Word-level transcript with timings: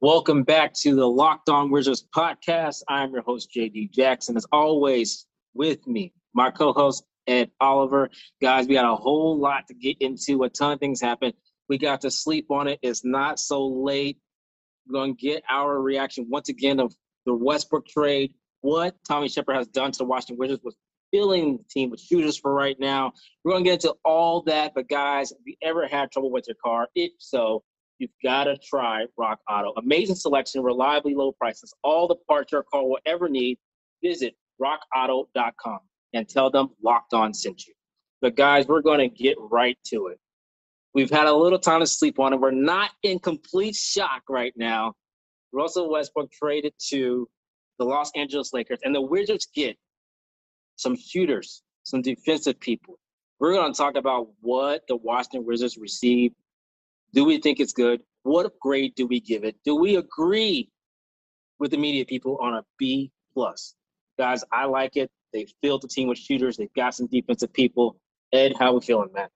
Welcome 0.00 0.44
back 0.44 0.74
to 0.74 0.94
the 0.94 1.08
Locked 1.08 1.48
On 1.48 1.72
Wizards 1.72 2.06
podcast. 2.14 2.84
I'm 2.88 3.10
your 3.10 3.22
host, 3.22 3.50
JD 3.52 3.90
Jackson. 3.90 4.36
As 4.36 4.46
always, 4.52 5.26
with 5.54 5.84
me, 5.88 6.12
my 6.32 6.52
co 6.52 6.72
host, 6.72 7.02
Ed 7.26 7.50
Oliver. 7.60 8.08
Guys, 8.40 8.68
we 8.68 8.74
got 8.74 8.88
a 8.88 8.94
whole 8.94 9.36
lot 9.36 9.66
to 9.66 9.74
get 9.74 9.96
into. 9.98 10.44
A 10.44 10.50
ton 10.50 10.70
of 10.70 10.78
things 10.78 11.00
happen. 11.00 11.32
We 11.68 11.78
got 11.78 12.00
to 12.02 12.12
sleep 12.12 12.48
on 12.48 12.68
it. 12.68 12.78
It's 12.80 13.04
not 13.04 13.40
so 13.40 13.66
late. 13.66 14.18
We're 14.86 15.00
going 15.00 15.16
to 15.16 15.20
get 15.20 15.42
our 15.50 15.82
reaction 15.82 16.28
once 16.30 16.48
again 16.48 16.78
of 16.78 16.94
the 17.26 17.34
Westbrook 17.34 17.88
trade, 17.88 18.32
what 18.60 18.94
Tommy 19.04 19.28
Sheppard 19.28 19.56
has 19.56 19.66
done 19.66 19.90
to 19.90 19.98
the 19.98 20.04
Washington 20.04 20.36
Wizards 20.38 20.62
was 20.62 20.76
filling 21.10 21.56
the 21.56 21.64
team 21.68 21.90
with 21.90 22.00
shooters 22.00 22.38
for 22.38 22.54
right 22.54 22.78
now. 22.78 23.14
We're 23.42 23.50
going 23.50 23.64
to 23.64 23.70
get 23.70 23.84
into 23.84 23.96
all 24.04 24.42
that. 24.42 24.74
But, 24.76 24.88
guys, 24.88 25.32
if 25.32 25.38
you 25.44 25.56
ever 25.60 25.88
had 25.88 26.12
trouble 26.12 26.30
with 26.30 26.46
your 26.46 26.56
car, 26.64 26.86
if 26.94 27.10
so, 27.18 27.64
you've 27.98 28.10
got 28.22 28.44
to 28.44 28.56
try 28.58 29.06
Rock 29.16 29.40
Auto. 29.50 29.72
Amazing 29.76 30.16
selection, 30.16 30.62
reliably 30.62 31.14
low 31.14 31.32
prices, 31.32 31.72
all 31.82 32.08
the 32.08 32.16
parts 32.28 32.52
your 32.52 32.62
car 32.62 32.86
will 32.86 32.98
ever 33.06 33.28
need. 33.28 33.58
Visit 34.02 34.34
rockauto.com 34.60 35.80
and 36.14 36.28
tell 36.28 36.50
them 36.50 36.70
Locked 36.82 37.14
On 37.14 37.34
sent 37.34 37.66
you. 37.66 37.74
But 38.20 38.36
guys, 38.36 38.66
we're 38.66 38.82
going 38.82 38.98
to 38.98 39.08
get 39.08 39.36
right 39.38 39.78
to 39.88 40.08
it. 40.08 40.18
We've 40.94 41.10
had 41.10 41.26
a 41.26 41.34
little 41.34 41.58
time 41.58 41.80
to 41.80 41.86
sleep 41.86 42.18
on 42.18 42.32
it. 42.32 42.40
We're 42.40 42.50
not 42.50 42.90
in 43.02 43.18
complete 43.18 43.74
shock 43.74 44.22
right 44.28 44.52
now. 44.56 44.94
Russell 45.52 45.90
Westbrook 45.90 46.30
traded 46.32 46.72
to 46.88 47.28
the 47.78 47.84
Los 47.84 48.10
Angeles 48.16 48.52
Lakers, 48.52 48.78
and 48.82 48.94
the 48.94 49.00
Wizards 49.00 49.46
get 49.54 49.76
some 50.76 50.96
shooters, 50.96 51.62
some 51.84 52.02
defensive 52.02 52.58
people. 52.60 52.98
We're 53.38 53.52
going 53.52 53.72
to 53.72 53.76
talk 53.76 53.96
about 53.96 54.28
what 54.40 54.82
the 54.88 54.96
Washington 54.96 55.44
Wizards 55.44 55.76
received 55.76 56.34
do 57.14 57.24
we 57.24 57.38
think 57.38 57.60
it's 57.60 57.72
good? 57.72 58.00
What 58.22 58.58
grade 58.60 58.94
do 58.94 59.06
we 59.06 59.20
give 59.20 59.44
it? 59.44 59.56
Do 59.64 59.76
we 59.76 59.96
agree 59.96 60.70
with 61.58 61.70
the 61.70 61.76
media 61.76 62.04
people 62.04 62.38
on 62.40 62.54
a 62.54 62.64
B 62.78 63.10
plus? 63.32 63.74
Guys, 64.18 64.44
I 64.52 64.66
like 64.66 64.96
it. 64.96 65.10
They 65.32 65.46
filled 65.62 65.82
the 65.82 65.88
team 65.88 66.08
with 66.08 66.18
shooters. 66.18 66.56
They've 66.56 66.72
got 66.74 66.94
some 66.94 67.06
defensive 67.06 67.52
people. 67.52 68.00
Ed, 68.32 68.54
how 68.58 68.74
we 68.74 68.80
feeling, 68.80 69.12
man? 69.14 69.28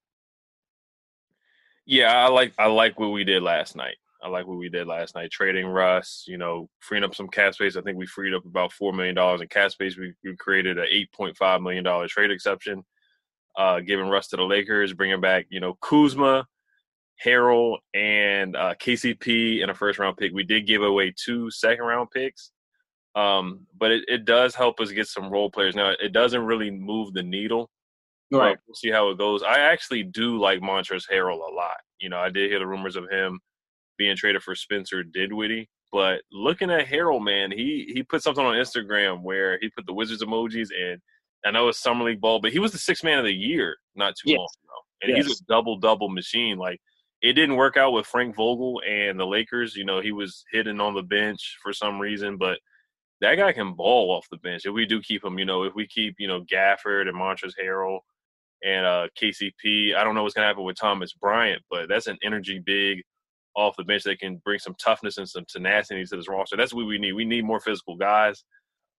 Yeah, 1.86 2.12
I 2.12 2.28
like 2.28 2.52
I 2.58 2.66
like 2.66 2.98
what 2.98 3.08
we 3.08 3.24
did 3.24 3.42
last 3.42 3.76
night. 3.76 3.96
I 4.22 4.28
like 4.28 4.46
what 4.46 4.58
we 4.58 4.68
did 4.68 4.86
last 4.86 5.16
night, 5.16 5.30
trading 5.32 5.66
Russ. 5.66 6.24
You 6.28 6.38
know, 6.38 6.68
freeing 6.80 7.04
up 7.04 7.14
some 7.14 7.28
cap 7.28 7.54
space. 7.54 7.76
I 7.76 7.82
think 7.82 7.98
we 7.98 8.06
freed 8.06 8.34
up 8.34 8.44
about 8.44 8.72
four 8.72 8.92
million 8.92 9.14
dollars 9.14 9.40
in 9.40 9.48
cap 9.48 9.72
space. 9.72 9.96
We, 9.96 10.12
we 10.22 10.36
created 10.36 10.78
an 10.78 10.86
eight 10.88 11.10
point 11.12 11.36
five 11.36 11.60
million 11.60 11.82
dollar 11.82 12.06
trade 12.06 12.30
exception, 12.30 12.84
uh, 13.56 13.80
giving 13.80 14.08
Russ 14.08 14.28
to 14.28 14.36
the 14.36 14.44
Lakers, 14.44 14.92
bringing 14.92 15.20
back 15.20 15.46
you 15.50 15.60
know 15.60 15.74
Kuzma, 15.80 16.46
Harrell 17.24 17.78
and 17.94 18.56
uh, 18.56 18.74
KCP 18.74 19.62
in 19.62 19.70
a 19.70 19.74
first 19.74 19.98
round 19.98 20.16
pick. 20.16 20.32
We 20.32 20.44
did 20.44 20.66
give 20.66 20.82
away 20.82 21.14
two 21.16 21.50
second 21.50 21.84
round 21.84 22.10
picks, 22.10 22.50
um, 23.14 23.66
but 23.78 23.90
it, 23.90 24.04
it 24.08 24.24
does 24.24 24.54
help 24.54 24.80
us 24.80 24.92
get 24.92 25.06
some 25.06 25.30
role 25.30 25.50
players. 25.50 25.76
Now, 25.76 25.90
it 26.00 26.12
doesn't 26.12 26.44
really 26.44 26.70
move 26.70 27.12
the 27.12 27.22
needle. 27.22 27.70
Right. 28.30 28.56
we'll 28.66 28.74
see 28.74 28.90
how 28.90 29.10
it 29.10 29.18
goes. 29.18 29.42
I 29.42 29.58
actually 29.58 30.04
do 30.04 30.38
like 30.38 30.60
Montrezl 30.60 31.10
Harrell 31.12 31.34
a 31.34 31.54
lot. 31.54 31.76
You 32.00 32.08
know, 32.08 32.18
I 32.18 32.30
did 32.30 32.50
hear 32.50 32.58
the 32.58 32.66
rumors 32.66 32.96
of 32.96 33.10
him 33.10 33.38
being 33.98 34.16
traded 34.16 34.42
for 34.42 34.54
Spencer 34.54 35.02
Dinwiddie. 35.02 35.68
But 35.92 36.22
looking 36.32 36.70
at 36.70 36.86
Harrell, 36.86 37.22
man, 37.22 37.52
he 37.52 37.92
he 37.94 38.02
put 38.02 38.22
something 38.22 38.44
on 38.44 38.54
Instagram 38.54 39.22
where 39.22 39.58
he 39.60 39.68
put 39.68 39.84
the 39.84 39.92
Wizards 39.92 40.24
emojis, 40.24 40.68
and 40.74 40.98
I 41.44 41.50
know 41.50 41.68
it's 41.68 41.82
summer 41.82 42.04
league 42.04 42.20
ball, 42.20 42.40
but 42.40 42.52
he 42.52 42.58
was 42.58 42.72
the 42.72 42.78
sixth 42.78 43.04
man 43.04 43.18
of 43.18 43.26
the 43.26 43.34
year 43.34 43.76
not 43.94 44.14
too 44.16 44.30
yes. 44.30 44.38
long 44.38 44.48
ago, 44.64 44.78
and 45.02 45.16
yes. 45.16 45.26
he's 45.26 45.40
a 45.40 45.44
double 45.44 45.76
double 45.76 46.08
machine. 46.08 46.56
Like 46.56 46.80
it 47.22 47.34
didn't 47.34 47.56
work 47.56 47.76
out 47.76 47.92
with 47.92 48.06
Frank 48.06 48.34
Vogel 48.34 48.82
and 48.86 49.18
the 49.18 49.26
Lakers. 49.26 49.76
You 49.76 49.84
know, 49.84 50.00
he 50.00 50.10
was 50.10 50.44
hidden 50.50 50.80
on 50.80 50.94
the 50.94 51.02
bench 51.02 51.58
for 51.62 51.72
some 51.72 52.00
reason, 52.00 52.36
but 52.36 52.58
that 53.20 53.36
guy 53.36 53.52
can 53.52 53.74
ball 53.74 54.10
off 54.10 54.26
the 54.30 54.38
bench. 54.38 54.66
If 54.66 54.74
we 54.74 54.84
do 54.84 55.00
keep 55.00 55.24
him, 55.24 55.38
you 55.38 55.44
know, 55.44 55.62
if 55.62 55.74
we 55.74 55.86
keep, 55.86 56.16
you 56.18 56.26
know, 56.26 56.42
Gafford 56.42 57.08
and 57.08 57.16
Montrezl 57.16 57.52
Harrell 57.62 58.00
and 58.64 58.84
uh, 58.84 59.06
KCP, 59.20 59.94
I 59.94 60.02
don't 60.02 60.16
know 60.16 60.24
what's 60.24 60.34
going 60.34 60.44
to 60.44 60.48
happen 60.48 60.64
with 60.64 60.76
Thomas 60.76 61.12
Bryant, 61.12 61.62
but 61.70 61.88
that's 61.88 62.08
an 62.08 62.18
energy 62.24 62.58
big 62.58 63.02
off 63.54 63.76
the 63.76 63.84
bench 63.84 64.02
that 64.02 64.18
can 64.18 64.40
bring 64.44 64.58
some 64.58 64.74
toughness 64.82 65.18
and 65.18 65.28
some 65.28 65.44
tenacity 65.46 66.04
to 66.04 66.16
this 66.16 66.28
roster. 66.28 66.56
That's 66.56 66.74
what 66.74 66.86
we 66.86 66.98
need. 66.98 67.12
We 67.12 67.24
need 67.24 67.44
more 67.44 67.60
physical 67.60 67.96
guys. 67.96 68.42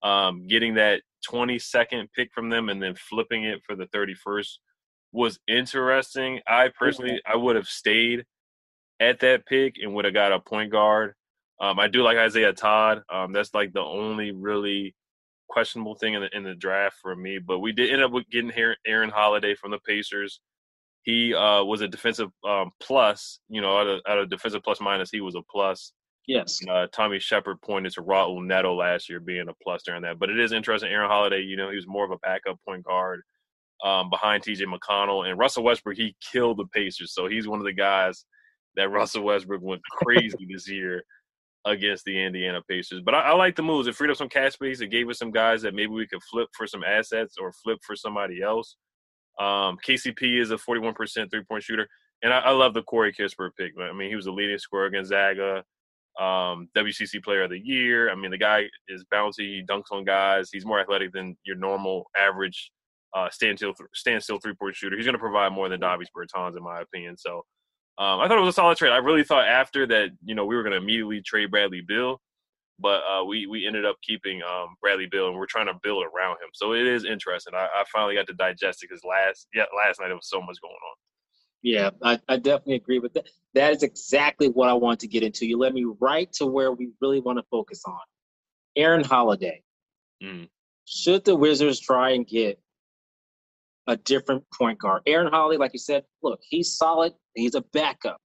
Um, 0.01 0.47
getting 0.47 0.75
that 0.75 1.01
22nd 1.29 2.07
pick 2.15 2.29
from 2.33 2.49
them 2.49 2.69
and 2.69 2.81
then 2.81 2.95
flipping 2.95 3.43
it 3.43 3.61
for 3.65 3.75
the 3.75 3.87
31st 3.87 4.57
was 5.13 5.39
interesting. 5.47 6.41
I 6.47 6.69
personally, 6.77 7.21
I 7.25 7.37
would 7.37 7.55
have 7.55 7.67
stayed 7.67 8.25
at 8.99 9.19
that 9.19 9.45
pick 9.45 9.75
and 9.81 9.93
would 9.93 10.05
have 10.05 10.13
got 10.13 10.33
a 10.33 10.39
point 10.39 10.71
guard. 10.71 11.13
Um, 11.61 11.79
I 11.79 11.87
do 11.87 12.01
like 12.01 12.17
Isaiah 12.17 12.51
Todd. 12.51 13.03
Um, 13.13 13.31
that's 13.31 13.53
like 13.53 13.71
the 13.73 13.81
only 13.81 14.31
really 14.31 14.95
questionable 15.47 15.95
thing 15.95 16.15
in 16.15 16.21
the 16.21 16.35
in 16.35 16.43
the 16.43 16.55
draft 16.55 16.97
for 17.01 17.15
me. 17.15 17.37
But 17.37 17.59
we 17.59 17.71
did 17.71 17.91
end 17.91 18.01
up 18.01 18.11
with 18.11 18.29
getting 18.29 18.51
Aaron 18.85 19.09
Holiday 19.09 19.55
from 19.55 19.71
the 19.71 19.79
Pacers. 19.79 20.41
He 21.03 21.33
uh, 21.33 21.63
was 21.63 21.81
a 21.81 21.87
defensive 21.87 22.29
um, 22.45 22.71
plus. 22.81 23.39
You 23.49 23.61
know, 23.61 23.77
out 23.77 23.87
of, 23.87 24.01
out 24.07 24.17
of 24.17 24.29
defensive 24.29 24.63
plus 24.63 24.81
minus, 24.81 25.11
he 25.11 25.21
was 25.21 25.35
a 25.35 25.41
plus. 25.49 25.93
Yes. 26.25 26.59
Uh, 26.67 26.87
Tommy 26.91 27.19
Sheppard 27.19 27.61
pointed 27.61 27.93
to 27.93 28.01
Raul 28.01 28.43
Neto 28.43 28.73
last 28.73 29.09
year 29.09 29.19
being 29.19 29.49
a 29.49 29.53
plus 29.61 29.83
during 29.83 30.01
that. 30.03 30.19
But 30.19 30.29
it 30.29 30.39
is 30.39 30.53
interesting. 30.53 30.89
Aaron 30.89 31.09
Holiday, 31.09 31.41
you 31.41 31.57
know, 31.57 31.69
he 31.69 31.75
was 31.75 31.85
more 31.85 32.05
of 32.05 32.11
a 32.11 32.17
backup 32.19 32.57
point 32.65 32.83
guard 32.83 33.21
um, 33.83 34.09
behind 34.09 34.43
TJ 34.43 34.63
McConnell. 34.65 35.29
And 35.29 35.37
Russell 35.37 35.63
Westbrook, 35.63 35.97
he 35.97 36.15
killed 36.31 36.57
the 36.57 36.65
Pacers. 36.73 37.13
So 37.13 37.27
he's 37.27 37.47
one 37.47 37.59
of 37.59 37.65
the 37.65 37.73
guys 37.73 38.25
that 38.75 38.89
Russell 38.89 39.23
Westbrook 39.23 39.61
went 39.61 39.81
crazy 39.91 40.47
this 40.49 40.69
year 40.69 41.03
against 41.65 42.05
the 42.05 42.21
Indiana 42.23 42.61
Pacers. 42.69 43.01
But 43.03 43.15
I, 43.15 43.19
I 43.19 43.33
like 43.33 43.55
the 43.55 43.63
moves. 43.63 43.87
It 43.87 43.95
freed 43.95 44.09
up 44.09 44.17
some 44.17 44.29
cash 44.29 44.53
space. 44.53 44.81
It 44.81 44.87
gave 44.87 45.09
us 45.09 45.19
some 45.19 45.31
guys 45.31 45.61
that 45.61 45.75
maybe 45.75 45.91
we 45.91 46.07
could 46.07 46.23
flip 46.29 46.49
for 46.55 46.67
some 46.67 46.83
assets 46.83 47.35
or 47.39 47.53
flip 47.63 47.79
for 47.85 47.95
somebody 47.95 48.41
else. 48.41 48.75
Um, 49.39 49.77
KCP 49.85 50.39
is 50.39 50.51
a 50.51 50.55
41% 50.55 51.31
three 51.31 51.43
point 51.43 51.63
shooter. 51.63 51.87
And 52.21 52.33
I, 52.33 52.39
I, 52.39 52.51
love 52.51 52.73
the 52.73 52.83
Corey 52.83 53.11
Kispert 53.11 53.49
pick. 53.59 53.73
I 53.81 53.91
mean, 53.91 54.09
he 54.09 54.15
was 54.15 54.25
the 54.25 54.31
leading 54.31 54.57
scorer 54.57 54.85
against 54.85 55.09
Zaga, 55.09 55.63
um, 56.19 56.69
WCC 56.77 57.21
player 57.21 57.43
of 57.43 57.49
the 57.49 57.59
year. 57.59 58.09
I 58.09 58.15
mean, 58.15 58.31
the 58.31 58.37
guy 58.37 58.65
is 58.87 59.03
bouncy. 59.13 59.39
He 59.39 59.63
dunks 59.69 59.91
on 59.91 60.05
guys. 60.05 60.49
He's 60.53 60.65
more 60.65 60.79
athletic 60.79 61.11
than 61.11 61.35
your 61.43 61.57
normal 61.57 62.05
average 62.15 62.71
uh, 63.13 63.29
standstill 63.29 63.73
standstill 63.93 64.39
three 64.39 64.53
point 64.53 64.75
shooter. 64.75 64.95
He's 64.95 65.05
going 65.05 65.13
to 65.13 65.19
provide 65.19 65.51
more 65.51 65.69
than 65.69 65.79
Davis 65.79 66.09
Bertans, 66.15 66.57
in 66.57 66.63
my 66.63 66.81
opinion. 66.81 67.17
So 67.17 67.43
um, 67.97 68.19
I 68.19 68.27
thought 68.27 68.37
it 68.37 68.41
was 68.41 68.49
a 68.49 68.53
solid 68.53 68.77
trade. 68.77 68.91
I 68.91 68.97
really 68.97 69.23
thought 69.23 69.47
after 69.47 69.85
that, 69.87 70.09
you 70.23 70.33
know, 70.33 70.45
we 70.45 70.55
were 70.55 70.63
going 70.63 70.71
to 70.71 70.77
immediately 70.77 71.21
trade 71.21 71.51
Bradley 71.51 71.81
Beal, 71.87 72.19
but 72.79 73.01
uh, 73.03 73.23
we 73.23 73.45
we 73.45 73.67
ended 73.67 73.85
up 73.85 73.97
keeping 74.01 74.41
um, 74.41 74.75
Bradley 74.81 75.07
Beal, 75.11 75.27
and 75.27 75.37
we're 75.37 75.45
trying 75.45 75.67
to 75.67 75.75
build 75.83 76.03
around 76.03 76.33
him. 76.33 76.49
So 76.53 76.73
it 76.73 76.87
is 76.87 77.05
interesting. 77.05 77.53
I, 77.53 77.65
I 77.65 77.83
finally 77.91 78.15
got 78.15 78.27
to 78.27 78.33
digest 78.33 78.83
it 78.83 78.89
because 78.89 79.03
last 79.03 79.47
yeah 79.53 79.65
last 79.77 79.99
night 79.99 80.07
there 80.07 80.15
was 80.15 80.29
so 80.29 80.41
much 80.41 80.57
going 80.61 80.73
on. 80.73 80.95
Yeah, 81.61 81.91
I, 82.03 82.19
I, 82.27 82.35
definitely 82.35 82.75
agree 82.75 82.99
with 82.99 83.13
that. 83.13 83.25
That 83.53 83.71
is 83.71 83.83
exactly 83.83 84.49
what 84.49 84.67
I 84.67 84.73
want 84.73 84.99
to 84.99 85.07
get 85.07 85.23
into. 85.23 85.45
You 85.45 85.57
led 85.57 85.73
me 85.73 85.85
right 86.01 86.29
to 86.33 86.45
where 86.45 86.73
we 86.73 86.89
really 86.99 87.21
want 87.21 87.39
to 87.39 87.45
focus 87.49 87.83
on. 87.87 87.99
Aaron 88.75 89.03
Holiday. 89.03 89.63
Mm. 90.21 90.49
Should 90.85 91.23
the 91.23 91.35
Wizards 91.37 91.79
try 91.79 92.11
and 92.11 92.27
get 92.27 92.59
a 93.87 93.97
different 93.97 94.43
point 94.53 94.79
guard? 94.79 95.03
Aaron 95.05 95.31
Holiday, 95.31 95.57
like 95.57 95.73
you 95.73 95.79
said, 95.79 96.03
look, 96.21 96.39
he's 96.47 96.75
solid. 96.75 97.13
He's 97.35 97.55
a 97.55 97.61
backup. 97.73 98.17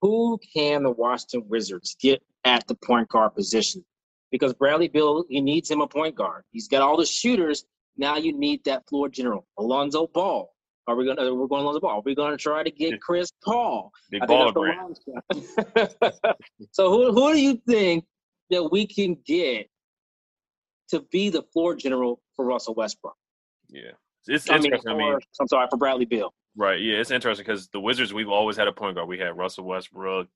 Who 0.00 0.38
can 0.54 0.82
the 0.82 0.90
Washington 0.90 1.48
Wizards 1.48 1.96
get 2.00 2.22
at 2.44 2.66
the 2.66 2.74
point 2.74 3.08
guard 3.08 3.34
position? 3.34 3.84
Because 4.30 4.52
Bradley 4.54 4.88
Beal, 4.88 5.24
he 5.28 5.40
needs 5.40 5.70
him 5.70 5.80
a 5.80 5.86
point 5.86 6.16
guard. 6.16 6.44
He's 6.50 6.68
got 6.68 6.82
all 6.82 6.96
the 6.96 7.06
shooters. 7.06 7.64
Now 7.96 8.16
you 8.16 8.36
need 8.36 8.64
that 8.64 8.88
floor 8.88 9.08
general. 9.08 9.46
Alonzo 9.58 10.06
Ball. 10.06 10.52
Are 10.88 10.96
we 10.96 11.06
gonna 11.06 11.32
we're 11.32 11.46
going 11.46 11.62
Alonzo 11.62 11.80
Ball? 11.80 11.98
Are 11.98 12.02
we 12.04 12.14
gonna 12.14 12.36
try 12.36 12.64
to 12.64 12.70
get 12.70 13.00
Chris 13.00 13.30
Paul? 13.44 13.92
Big 14.10 14.26
brand. 14.52 14.98
so 16.72 16.90
who 16.90 17.12
who 17.12 17.32
do 17.32 17.40
you 17.40 17.62
think 17.68 18.04
that 18.50 18.72
we 18.72 18.86
can 18.86 19.16
get 19.24 19.68
to 20.88 21.00
be 21.12 21.30
the 21.30 21.42
floor 21.52 21.76
general 21.76 22.20
for 22.34 22.44
Russell 22.44 22.74
Westbrook? 22.74 23.16
Yeah. 23.68 23.92
It's 24.26 24.48
I 24.50 24.56
mean, 24.56 24.66
interesting. 24.66 24.92
I 24.92 24.96
mean, 24.96 25.18
I'm 25.40 25.48
sorry 25.48 25.66
for 25.70 25.76
Bradley 25.76 26.04
Beal. 26.04 26.32
Right. 26.56 26.80
Yeah, 26.80 26.96
it's 26.96 27.10
interesting 27.10 27.44
because 27.46 27.68
the 27.68 27.80
Wizards 27.80 28.12
we've 28.12 28.28
always 28.28 28.56
had 28.56 28.68
a 28.68 28.72
point 28.72 28.96
guard. 28.96 29.08
We 29.08 29.18
had 29.18 29.36
Russell 29.36 29.64
Westbrook, 29.64 30.28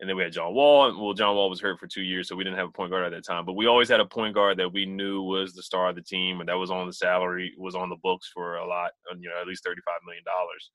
and 0.00 0.08
then 0.08 0.16
we 0.16 0.22
had 0.22 0.32
John 0.32 0.54
Wall. 0.54 0.94
Well, 1.02 1.14
John 1.14 1.34
Wall 1.34 1.48
was 1.48 1.60
hurt 1.60 1.78
for 1.78 1.86
two 1.86 2.02
years, 2.02 2.28
so 2.28 2.36
we 2.36 2.44
didn't 2.44 2.58
have 2.58 2.68
a 2.68 2.72
point 2.72 2.90
guard 2.90 3.04
at 3.04 3.12
that 3.12 3.24
time. 3.24 3.44
But 3.46 3.54
we 3.54 3.66
always 3.66 3.88
had 3.88 4.00
a 4.00 4.06
point 4.06 4.34
guard 4.34 4.58
that 4.58 4.72
we 4.72 4.86
knew 4.86 5.22
was 5.22 5.54
the 5.54 5.62
star 5.62 5.88
of 5.88 5.96
the 5.96 6.02
team, 6.02 6.40
and 6.40 6.48
that 6.48 6.58
was 6.58 6.70
on 6.70 6.86
the 6.86 6.92
salary, 6.92 7.54
was 7.58 7.74
on 7.74 7.88
the 7.88 7.96
books 8.02 8.30
for 8.32 8.56
a 8.56 8.66
lot, 8.66 8.90
you 9.18 9.28
know, 9.28 9.40
at 9.40 9.46
least 9.46 9.64
thirty-five 9.64 10.00
million 10.04 10.24
dollars. 10.24 10.70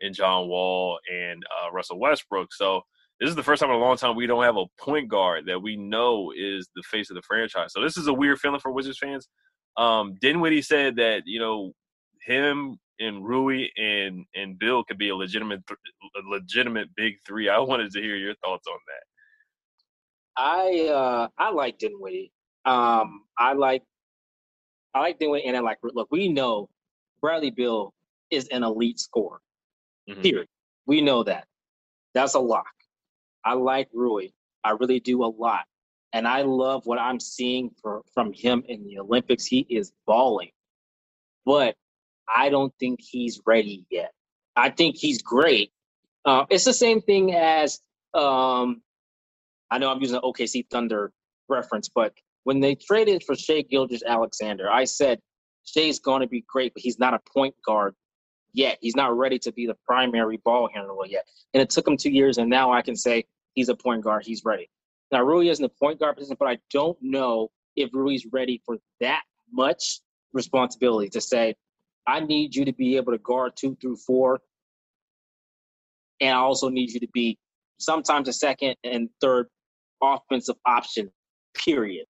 In 0.00 0.12
John 0.12 0.48
Wall 0.48 0.98
and 1.12 1.44
uh, 1.44 1.70
Russell 1.70 2.00
Westbrook. 2.00 2.52
So 2.52 2.82
this 3.20 3.30
is 3.30 3.36
the 3.36 3.42
first 3.42 3.60
time 3.60 3.70
in 3.70 3.76
a 3.76 3.78
long 3.78 3.96
time 3.96 4.16
we 4.16 4.26
don't 4.26 4.42
have 4.42 4.56
a 4.56 4.64
point 4.76 5.08
guard 5.08 5.46
that 5.46 5.62
we 5.62 5.76
know 5.76 6.32
is 6.36 6.68
the 6.74 6.82
face 6.82 7.08
of 7.08 7.14
the 7.14 7.22
franchise. 7.22 7.72
So 7.72 7.80
this 7.80 7.96
is 7.96 8.08
a 8.08 8.12
weird 8.12 8.40
feeling 8.40 8.58
for 8.58 8.72
Wizards 8.72 8.98
fans. 8.98 9.28
Um, 9.76 10.16
Dinwiddie 10.20 10.62
said 10.62 10.96
that 10.96 11.22
you 11.26 11.38
know 11.38 11.72
him 12.24 12.78
and 13.00 13.24
Rui 13.24 13.66
and 13.76 14.24
and 14.34 14.58
Beal 14.58 14.84
could 14.84 14.98
be 14.98 15.08
a 15.10 15.16
legitimate 15.16 15.62
a 15.68 16.28
legitimate 16.28 16.88
big 16.96 17.14
three. 17.26 17.48
I 17.48 17.58
wanted 17.58 17.90
to 17.92 18.00
hear 18.00 18.16
your 18.16 18.34
thoughts 18.36 18.66
on 18.66 18.78
that. 18.86 20.42
I 20.42 20.88
uh 20.88 21.28
I 21.38 21.50
like 21.50 21.78
Dinwiddie. 21.78 22.32
Um, 22.64 23.24
I 23.38 23.54
like 23.54 23.82
I 24.94 25.00
like 25.00 25.18
Dinwiddie, 25.18 25.46
and 25.46 25.56
I 25.56 25.60
like 25.60 25.78
look. 25.82 26.08
We 26.10 26.28
know 26.28 26.68
Bradley 27.20 27.50
Beal 27.50 27.94
is 28.30 28.48
an 28.48 28.62
elite 28.62 29.00
scorer. 29.00 29.40
Mm-hmm. 30.08 30.22
Period. 30.22 30.48
We 30.86 31.00
know 31.00 31.22
that. 31.22 31.46
That's 32.14 32.34
a 32.34 32.40
lock. 32.40 32.66
I 33.44 33.54
like 33.54 33.88
Rui. 33.92 34.28
I 34.64 34.70
really 34.70 35.00
do 35.00 35.24
a 35.24 35.26
lot. 35.26 35.64
And 36.12 36.28
I 36.28 36.42
love 36.42 36.84
what 36.84 36.98
I'm 36.98 37.18
seeing 37.18 37.70
for, 37.80 38.02
from 38.12 38.32
him 38.32 38.62
in 38.68 38.84
the 38.84 38.98
Olympics. 38.98 39.46
He 39.46 39.66
is 39.70 39.92
balling. 40.06 40.50
But 41.46 41.74
I 42.34 42.48
don't 42.48 42.72
think 42.78 43.00
he's 43.02 43.40
ready 43.46 43.86
yet. 43.90 44.12
I 44.56 44.70
think 44.70 44.96
he's 44.96 45.22
great. 45.22 45.72
Uh, 46.24 46.44
it's 46.50 46.64
the 46.64 46.72
same 46.72 47.00
thing 47.00 47.34
as 47.34 47.80
um, 48.14 48.82
I 49.70 49.78
know 49.78 49.90
I'm 49.90 50.00
using 50.00 50.16
an 50.16 50.22
OKC 50.22 50.66
Thunder 50.70 51.12
reference, 51.48 51.88
but 51.88 52.12
when 52.44 52.60
they 52.60 52.74
traded 52.74 53.22
for 53.24 53.34
Shai 53.34 53.62
Gilgeous-Alexander, 53.62 54.70
I 54.70 54.84
said 54.84 55.20
Shai's 55.64 56.00
going 56.00 56.20
to 56.20 56.26
be 56.26 56.44
great, 56.46 56.74
but 56.74 56.82
he's 56.82 56.98
not 56.98 57.14
a 57.14 57.20
point 57.32 57.54
guard 57.64 57.94
yet. 58.52 58.78
He's 58.80 58.96
not 58.96 59.16
ready 59.16 59.38
to 59.40 59.52
be 59.52 59.66
the 59.66 59.76
primary 59.86 60.38
ball 60.44 60.68
handler 60.72 61.06
yet. 61.06 61.24
And 61.54 61.62
it 61.62 61.70
took 61.70 61.86
him 61.86 61.96
two 61.96 62.10
years, 62.10 62.38
and 62.38 62.50
now 62.50 62.72
I 62.72 62.82
can 62.82 62.96
say 62.96 63.24
he's 63.54 63.68
a 63.68 63.74
point 63.74 64.02
guard. 64.02 64.24
He's 64.24 64.44
ready. 64.44 64.68
Now 65.10 65.22
Rui 65.22 65.48
is 65.48 65.58
in 65.58 65.64
the 65.64 65.68
point 65.68 66.00
guard 66.00 66.16
position, 66.16 66.36
but 66.38 66.48
I 66.48 66.58
don't 66.72 66.98
know 67.00 67.50
if 67.76 67.90
Rui's 67.92 68.26
ready 68.30 68.60
for 68.64 68.78
that 69.00 69.22
much 69.52 70.00
responsibility 70.32 71.10
to 71.10 71.20
say, 71.20 71.54
I 72.06 72.20
need 72.20 72.54
you 72.54 72.64
to 72.64 72.72
be 72.72 72.96
able 72.96 73.12
to 73.12 73.18
guard 73.18 73.52
two 73.56 73.76
through 73.80 73.96
four. 73.96 74.40
And 76.20 76.30
I 76.30 76.38
also 76.38 76.68
need 76.68 76.90
you 76.92 77.00
to 77.00 77.08
be 77.12 77.38
sometimes 77.78 78.28
a 78.28 78.32
second 78.32 78.76
and 78.84 79.08
third 79.20 79.48
offensive 80.02 80.56
option, 80.66 81.10
period. 81.54 82.06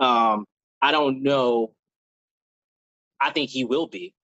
Um, 0.00 0.44
I 0.80 0.92
don't 0.92 1.22
know. 1.22 1.74
I 3.20 3.30
think 3.30 3.50
he 3.50 3.64
will 3.64 3.86
be. 3.86 4.14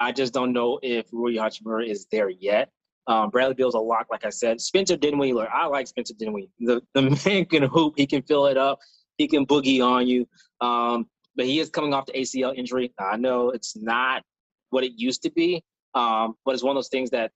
I 0.00 0.12
just 0.12 0.32
don't 0.32 0.52
know 0.52 0.78
if 0.82 1.06
Rui 1.12 1.34
Hachimura 1.34 1.88
is 1.88 2.06
there 2.10 2.30
yet. 2.30 2.70
Um, 3.08 3.30
Bradley 3.30 3.54
Beal's 3.54 3.74
a 3.74 3.78
lock, 3.78 4.06
like 4.10 4.24
I 4.24 4.30
said. 4.30 4.60
Spencer 4.60 4.96
Dinwiddie, 4.96 5.34
I 5.52 5.66
like 5.66 5.88
Spencer 5.88 6.14
Dinwiddie. 6.16 6.50
The 6.60 6.82
the 6.94 7.02
man 7.26 7.46
can 7.46 7.62
hoop. 7.64 7.94
He 7.96 8.06
can 8.06 8.22
fill 8.22 8.46
it 8.46 8.56
up. 8.56 8.78
He 9.16 9.26
can 9.26 9.46
boogie 9.46 9.84
on 9.84 10.06
you. 10.06 10.28
Um, 10.60 11.06
but 11.34 11.46
he 11.46 11.58
is 11.58 11.70
coming 11.70 11.94
off 11.94 12.06
the 12.06 12.12
ACL 12.12 12.56
injury. 12.56 12.92
I 12.98 13.16
know 13.16 13.50
it's 13.50 13.76
not 13.76 14.22
what 14.70 14.84
it 14.84 14.92
used 14.96 15.22
to 15.22 15.30
be, 15.30 15.62
um, 15.94 16.34
but 16.44 16.54
it's 16.54 16.62
one 16.62 16.72
of 16.72 16.76
those 16.76 16.88
things 16.88 17.10
that, 17.10 17.32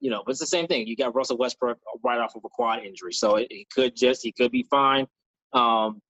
you 0.00 0.10
know, 0.10 0.22
it's 0.26 0.40
the 0.40 0.46
same 0.46 0.66
thing. 0.66 0.86
You 0.86 0.96
got 0.96 1.14
Russell 1.14 1.38
Westbrook 1.38 1.78
right 2.04 2.18
off 2.18 2.36
of 2.36 2.42
a 2.44 2.48
quad 2.48 2.84
injury, 2.84 3.12
so 3.12 3.36
it, 3.36 3.48
it 3.50 3.70
could 3.70 3.96
just 3.96 4.22
he 4.22 4.32
could 4.32 4.50
be 4.50 4.64
fine. 4.64 5.06
Um, 5.52 6.00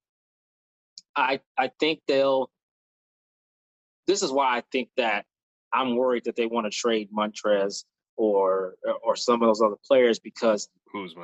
I 1.16 1.40
I 1.56 1.70
think 1.78 2.00
they'll. 2.08 2.50
This 4.06 4.22
is 4.22 4.32
why 4.32 4.56
I 4.56 4.62
think 4.72 4.88
that 4.96 5.24
I'm 5.72 5.96
worried 5.96 6.24
that 6.24 6.36
they 6.36 6.46
want 6.46 6.66
to 6.66 6.70
trade 6.70 7.08
Montrez 7.16 7.84
or 8.16 8.74
or 9.02 9.16
some 9.16 9.42
of 9.42 9.48
those 9.48 9.62
other 9.62 9.76
players 9.86 10.18
because 10.18 10.68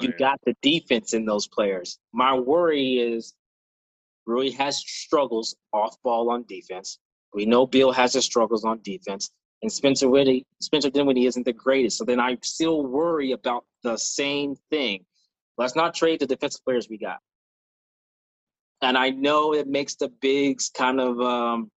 you 0.02 0.12
got 0.18 0.40
the 0.44 0.56
defense 0.62 1.12
in 1.12 1.24
those 1.24 1.46
players. 1.48 1.98
My 2.12 2.38
worry 2.38 2.98
is 2.98 3.34
Rui 4.26 4.50
has 4.52 4.78
struggles 4.78 5.56
off 5.72 5.96
ball 6.02 6.30
on 6.30 6.44
defense. 6.48 6.98
We 7.34 7.46
know 7.46 7.66
Beal 7.66 7.92
has 7.92 8.14
his 8.14 8.24
struggles 8.24 8.64
on 8.64 8.80
defense, 8.82 9.30
and 9.62 9.72
Spencer 9.72 10.08
Whitty, 10.08 10.46
Spencer 10.60 10.90
Dinwiddie 10.90 11.26
isn't 11.26 11.44
the 11.44 11.52
greatest. 11.52 11.98
So 11.98 12.04
then 12.04 12.18
I 12.20 12.38
still 12.42 12.82
worry 12.84 13.32
about 13.32 13.64
the 13.82 13.96
same 13.96 14.56
thing. 14.70 15.04
Let's 15.58 15.76
not 15.76 15.94
trade 15.94 16.20
the 16.20 16.26
defensive 16.26 16.64
players 16.64 16.88
we 16.88 16.98
got. 16.98 17.18
And 18.82 18.96
I 18.96 19.10
know 19.10 19.52
it 19.52 19.68
makes 19.68 19.96
the 19.96 20.08
bigs 20.08 20.70
kind 20.74 21.00
of 21.00 21.20
um, 21.20 21.70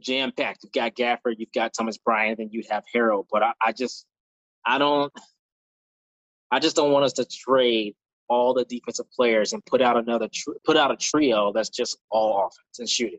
jam 0.00 0.32
packed. 0.32 0.60
You've 0.62 0.72
got 0.72 0.94
Gafford, 0.94 1.34
you've 1.36 1.52
got 1.52 1.74
Thomas 1.74 1.98
Bryant, 1.98 2.38
and 2.38 2.50
you'd 2.52 2.66
have 2.70 2.84
Harrell. 2.94 3.26
But 3.30 3.42
I, 3.42 3.52
I 3.66 3.72
just, 3.72 4.06
I 4.64 4.78
don't, 4.78 5.12
I 6.50 6.58
just 6.58 6.76
don't 6.76 6.92
want 6.92 7.04
us 7.04 7.12
to 7.14 7.26
trade 7.26 7.94
all 8.28 8.54
the 8.54 8.64
defensive 8.64 9.10
players 9.12 9.52
and 9.52 9.64
put 9.66 9.82
out 9.82 9.96
another, 9.98 10.28
tr- 10.32 10.52
put 10.64 10.76
out 10.76 10.90
a 10.90 10.96
trio 10.96 11.52
that's 11.52 11.68
just 11.68 11.98
all 12.10 12.38
offense 12.38 12.78
and 12.78 12.88
shooting. 12.88 13.18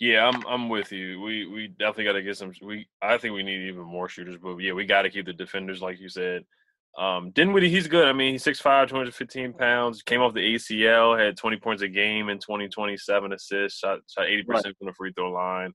Yeah, 0.00 0.26
I'm 0.26 0.42
I'm 0.46 0.68
with 0.70 0.92
you. 0.92 1.20
We 1.20 1.46
we 1.46 1.68
definitely 1.68 2.04
got 2.04 2.12
to 2.12 2.22
get 2.22 2.38
some. 2.38 2.52
We 2.62 2.88
I 3.02 3.18
think 3.18 3.34
we 3.34 3.42
need 3.42 3.68
even 3.68 3.82
more 3.82 4.08
shooters, 4.08 4.38
but 4.42 4.56
yeah, 4.56 4.72
we 4.72 4.86
got 4.86 5.02
to 5.02 5.10
keep 5.10 5.26
the 5.26 5.34
defenders 5.34 5.82
like 5.82 6.00
you 6.00 6.08
said. 6.08 6.44
Um, 6.98 7.30
Dinwiddie, 7.30 7.68
he's 7.68 7.86
good. 7.86 8.08
I 8.08 8.12
mean, 8.12 8.32
he's 8.32 8.42
6'5", 8.42 8.88
215 8.88 9.52
pounds. 9.52 10.02
Came 10.02 10.22
off 10.22 10.34
the 10.34 10.54
ACL, 10.54 11.16
had 11.16 11.36
20 11.36 11.56
points 11.58 11.82
a 11.82 11.88
game 11.88 12.30
in 12.30 12.38
2027 12.38 13.32
assists, 13.32 13.78
shot 13.78 14.00
shot 14.08 14.26
80 14.26 14.42
percent 14.42 14.66
right. 14.66 14.78
from 14.78 14.86
the 14.86 14.94
free 14.94 15.12
throw 15.12 15.30
line. 15.30 15.72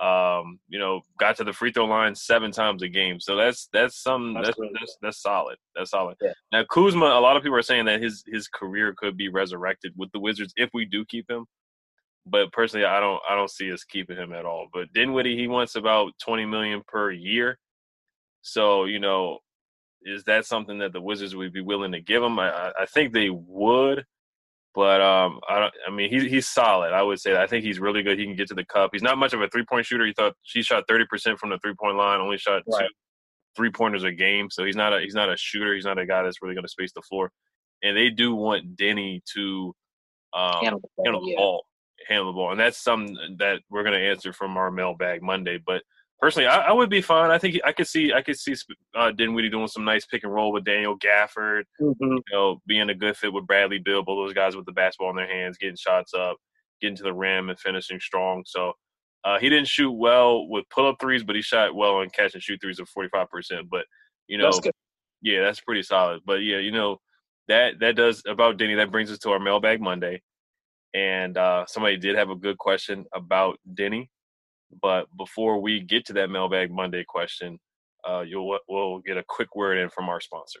Um, 0.00 0.58
you 0.68 0.78
know, 0.78 1.00
got 1.18 1.38
to 1.38 1.44
the 1.44 1.54
free 1.54 1.72
throw 1.72 1.86
line 1.86 2.14
seven 2.14 2.50
times 2.50 2.82
a 2.82 2.88
game. 2.88 3.18
So 3.20 3.36
that's 3.36 3.70
that's 3.72 4.02
some 4.02 4.34
that's 4.34 4.48
that's, 4.48 4.58
really 4.58 4.72
that's, 4.78 4.98
that's, 5.00 5.22
solid. 5.22 5.56
That's 5.74 5.90
solid. 5.90 6.18
Yeah. 6.20 6.34
Now 6.52 6.64
Kuzma, 6.70 7.06
a 7.06 7.20
lot 7.20 7.38
of 7.38 7.42
people 7.42 7.56
are 7.56 7.62
saying 7.62 7.86
that 7.86 8.02
his 8.02 8.22
his 8.26 8.48
career 8.48 8.94
could 8.96 9.16
be 9.16 9.30
resurrected 9.30 9.94
with 9.96 10.12
the 10.12 10.20
Wizards 10.20 10.52
if 10.56 10.68
we 10.74 10.84
do 10.84 11.06
keep 11.06 11.30
him. 11.30 11.46
But 12.26 12.52
personally, 12.52 12.84
I 12.84 13.00
don't 13.00 13.20
I 13.28 13.36
don't 13.36 13.50
see 13.50 13.72
us 13.72 13.84
keeping 13.84 14.16
him 14.16 14.32
at 14.32 14.44
all. 14.44 14.66
But 14.72 14.92
Dinwiddie, 14.92 15.36
he 15.36 15.48
wants 15.48 15.76
about 15.76 16.12
20 16.22 16.44
million 16.46 16.82
per 16.86 17.10
year. 17.10 17.58
So 18.42 18.84
you 18.84 18.98
know, 18.98 19.38
is 20.02 20.24
that 20.24 20.46
something 20.46 20.78
that 20.78 20.92
the 20.92 21.00
Wizards 21.00 21.36
would 21.36 21.52
be 21.52 21.60
willing 21.60 21.92
to 21.92 22.00
give 22.00 22.22
him? 22.22 22.38
I, 22.38 22.72
I 22.78 22.86
think 22.86 23.12
they 23.12 23.30
would, 23.30 24.04
but 24.74 25.00
um, 25.00 25.40
I 25.48 25.60
don't. 25.60 25.74
I 25.86 25.90
mean, 25.90 26.10
he's 26.10 26.24
he's 26.24 26.48
solid. 26.48 26.92
I 26.92 27.02
would 27.02 27.20
say. 27.20 27.40
I 27.40 27.46
think 27.46 27.64
he's 27.64 27.78
really 27.78 28.02
good. 28.02 28.18
He 28.18 28.24
can 28.24 28.36
get 28.36 28.48
to 28.48 28.54
the 28.54 28.64
cup. 28.64 28.90
He's 28.92 29.02
not 29.02 29.18
much 29.18 29.32
of 29.32 29.40
a 29.40 29.48
three 29.48 29.64
point 29.64 29.86
shooter. 29.86 30.06
He 30.06 30.12
thought 30.12 30.34
he 30.42 30.62
shot 30.62 30.84
thirty 30.88 31.04
percent 31.06 31.38
from 31.38 31.50
the 31.50 31.58
three 31.58 31.74
point 31.80 31.96
line. 31.96 32.20
Only 32.20 32.38
shot 32.38 32.62
right. 32.66 32.82
two 32.82 32.94
three 33.56 33.70
pointers 33.70 34.04
a 34.04 34.12
game. 34.12 34.48
So 34.50 34.64
he's 34.64 34.76
not 34.76 34.92
a 34.92 35.00
he's 35.00 35.14
not 35.14 35.32
a 35.32 35.36
shooter. 35.36 35.74
He's 35.74 35.86
not 35.86 35.98
a 35.98 36.06
guy 36.06 36.22
that's 36.22 36.42
really 36.42 36.54
going 36.54 36.64
to 36.64 36.70
space 36.70 36.92
the 36.94 37.02
floor. 37.02 37.32
And 37.82 37.96
they 37.96 38.10
do 38.10 38.34
want 38.34 38.76
Deni 38.76 39.22
to 39.34 39.74
um, 40.34 40.60
handle 40.62 40.80
the 41.04 41.34
ball, 41.36 41.64
handle 42.08 42.32
the, 42.32 42.32
ball 42.32 42.32
handle 42.32 42.32
the 42.32 42.36
ball, 42.36 42.50
and 42.52 42.60
that's 42.60 42.78
something 42.78 43.36
that 43.38 43.60
we're 43.70 43.82
going 43.82 43.98
to 43.98 44.08
answer 44.08 44.32
from 44.32 44.56
our 44.56 44.70
mailbag 44.70 45.22
Monday. 45.22 45.58
But 45.64 45.82
personally, 46.20 46.46
I, 46.46 46.68
I, 46.68 46.72
would 46.72 46.90
be 46.90 47.00
fine. 47.00 47.30
I 47.30 47.38
think 47.38 47.58
I 47.64 47.72
could 47.72 47.86
see 47.86 48.12
I 48.12 48.22
could 48.22 48.38
see 48.38 48.54
uh, 48.94 49.12
Dinwiddie 49.12 49.50
doing 49.50 49.68
some 49.68 49.84
nice 49.84 50.06
pick 50.06 50.24
and 50.24 50.32
roll 50.32 50.52
with 50.52 50.64
Daniel 50.64 50.98
Gafford. 50.98 51.64
Mm-hmm. 51.80 52.12
You 52.12 52.22
know, 52.32 52.60
being 52.66 52.90
a 52.90 52.94
good 52.94 53.16
fit 53.16 53.32
with 53.32 53.46
Bradley 53.46 53.78
Beal, 53.78 54.02
both 54.02 54.26
those 54.26 54.34
guys 54.34 54.56
with 54.56 54.66
the 54.66 54.72
basketball 54.72 55.10
in 55.10 55.16
their 55.16 55.28
hands, 55.28 55.58
getting 55.58 55.76
shots 55.76 56.14
up, 56.14 56.36
getting 56.80 56.96
to 56.96 57.02
the 57.02 57.14
rim, 57.14 57.50
and 57.50 57.58
finishing 57.58 58.00
strong. 58.00 58.44
So. 58.46 58.72
Uh, 59.24 59.40
he 59.40 59.48
didn't 59.48 59.66
shoot 59.66 59.90
well 59.90 60.46
with 60.46 60.64
pull 60.70 60.86
up 60.86 60.94
threes, 61.00 61.24
but 61.24 61.34
he 61.34 61.42
shot 61.42 61.74
well 61.74 61.96
on 61.96 62.08
catch 62.10 62.34
and 62.34 62.42
shoot 62.42 62.60
threes 62.62 62.78
of 62.78 62.88
45%. 62.96 63.26
But, 63.68 63.84
you 64.28 64.38
know, 64.38 64.52
that's 64.52 64.60
yeah, 65.20 65.42
that's 65.42 65.58
pretty 65.58 65.82
solid. 65.82 66.20
But, 66.24 66.44
yeah, 66.44 66.58
you 66.58 66.70
know, 66.70 67.00
that 67.48 67.78
that 67.80 67.96
does 67.96 68.22
about 68.26 68.58
Deni. 68.58 68.76
That 68.76 68.90
brings 68.90 69.10
us 69.10 69.18
to 69.18 69.30
our 69.30 69.38
mailbag 69.38 69.80
Monday. 69.80 70.22
And 70.94 71.36
uh, 71.36 71.66
somebody 71.66 71.96
did 71.96 72.16
have 72.16 72.30
a 72.30 72.36
good 72.36 72.58
question 72.58 73.04
about 73.14 73.58
Deni. 73.74 74.08
But 74.82 75.06
before 75.16 75.60
we 75.60 75.80
get 75.80 76.06
to 76.06 76.12
that 76.14 76.30
Mailbag 76.30 76.70
Monday 76.70 77.04
question, 77.06 77.58
uh, 78.08 78.20
you'll 78.20 78.58
we'll 78.68 78.98
get 79.00 79.16
a 79.16 79.24
quick 79.26 79.54
word 79.54 79.78
in 79.78 79.90
from 79.90 80.08
our 80.08 80.20
sponsor. 80.20 80.60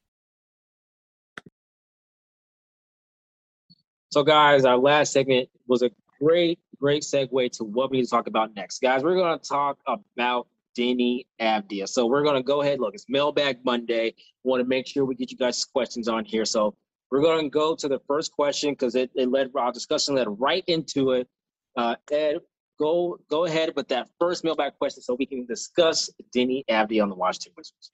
So, 4.11 4.23
guys, 4.23 4.65
our 4.65 4.77
last 4.77 5.13
segment 5.13 5.47
was 5.67 5.83
a 5.83 5.91
great, 6.21 6.59
great 6.81 7.03
segue 7.03 7.51
to 7.53 7.63
what 7.63 7.89
we 7.89 7.97
need 7.97 8.03
to 8.03 8.09
talk 8.09 8.27
about 8.27 8.53
next. 8.55 8.81
Guys, 8.81 9.03
we're 9.03 9.15
going 9.15 9.39
to 9.39 9.47
talk 9.47 9.77
about 9.87 10.47
Deni 10.77 11.25
Avdija. 11.39 11.87
So, 11.87 12.05
we're 12.07 12.23
going 12.23 12.35
to 12.35 12.43
go 12.43 12.61
ahead. 12.61 12.81
Look, 12.81 12.93
it's 12.93 13.05
Mailbag 13.07 13.63
Monday. 13.63 14.13
We 14.43 14.49
want 14.49 14.61
to 14.61 14.67
make 14.67 14.85
sure 14.85 15.05
we 15.05 15.15
get 15.15 15.31
you 15.31 15.37
guys 15.37 15.63
questions 15.63 16.09
on 16.09 16.25
here. 16.25 16.43
So, 16.43 16.75
we're 17.09 17.21
going 17.21 17.45
to 17.45 17.49
go 17.49 17.73
to 17.73 17.87
the 17.87 17.99
first 18.05 18.33
question 18.33 18.71
because 18.71 18.95
it, 18.95 19.11
it 19.15 19.29
led 19.29 19.51
our 19.55 19.71
discussion 19.71 20.15
led 20.15 20.27
right 20.27 20.65
into 20.67 21.11
it. 21.11 21.29
Uh, 21.77 21.95
Ed, 22.11 22.39
go 22.77 23.17
go 23.29 23.45
ahead 23.45 23.71
with 23.77 23.87
that 23.89 24.09
first 24.19 24.43
mailbag 24.43 24.73
question 24.77 25.01
so 25.01 25.15
we 25.15 25.25
can 25.25 25.45
discuss 25.45 26.09
Deni 26.35 26.65
Avdija 26.69 27.01
on 27.01 27.09
the 27.09 27.15
Washington 27.15 27.53
Wizards. 27.55 27.91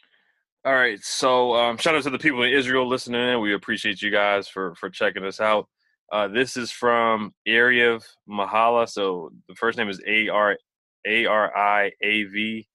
All 0.65 0.73
right, 0.73 0.99
so 1.03 1.53
um, 1.53 1.77
shout 1.77 1.95
out 1.95 2.03
to 2.03 2.09
the 2.09 2.17
people 2.17 2.41
in 2.41 2.51
Israel 2.51 2.87
listening 2.87 3.21
in. 3.21 3.39
We 3.39 3.53
appreciate 3.53 4.01
you 4.01 4.09
guys 4.09 4.47
for 4.47 4.73
for 4.73 4.89
checking 4.89 5.23
us 5.23 5.39
out. 5.39 5.67
Uh, 6.11 6.27
this 6.27 6.55
is 6.55 6.71
from 6.71 7.33
Ariev 7.47 8.03
Mahala. 8.29 8.87
So 8.87 9.31
the 9.49 9.55
first 9.55 9.77
name 9.77 9.89
is 9.89 10.01
A 10.07 10.29
R 10.29 10.57
A 11.05 11.25
R 11.25 11.57
I 11.57 11.91
A 12.01 12.23
V 12.23 12.67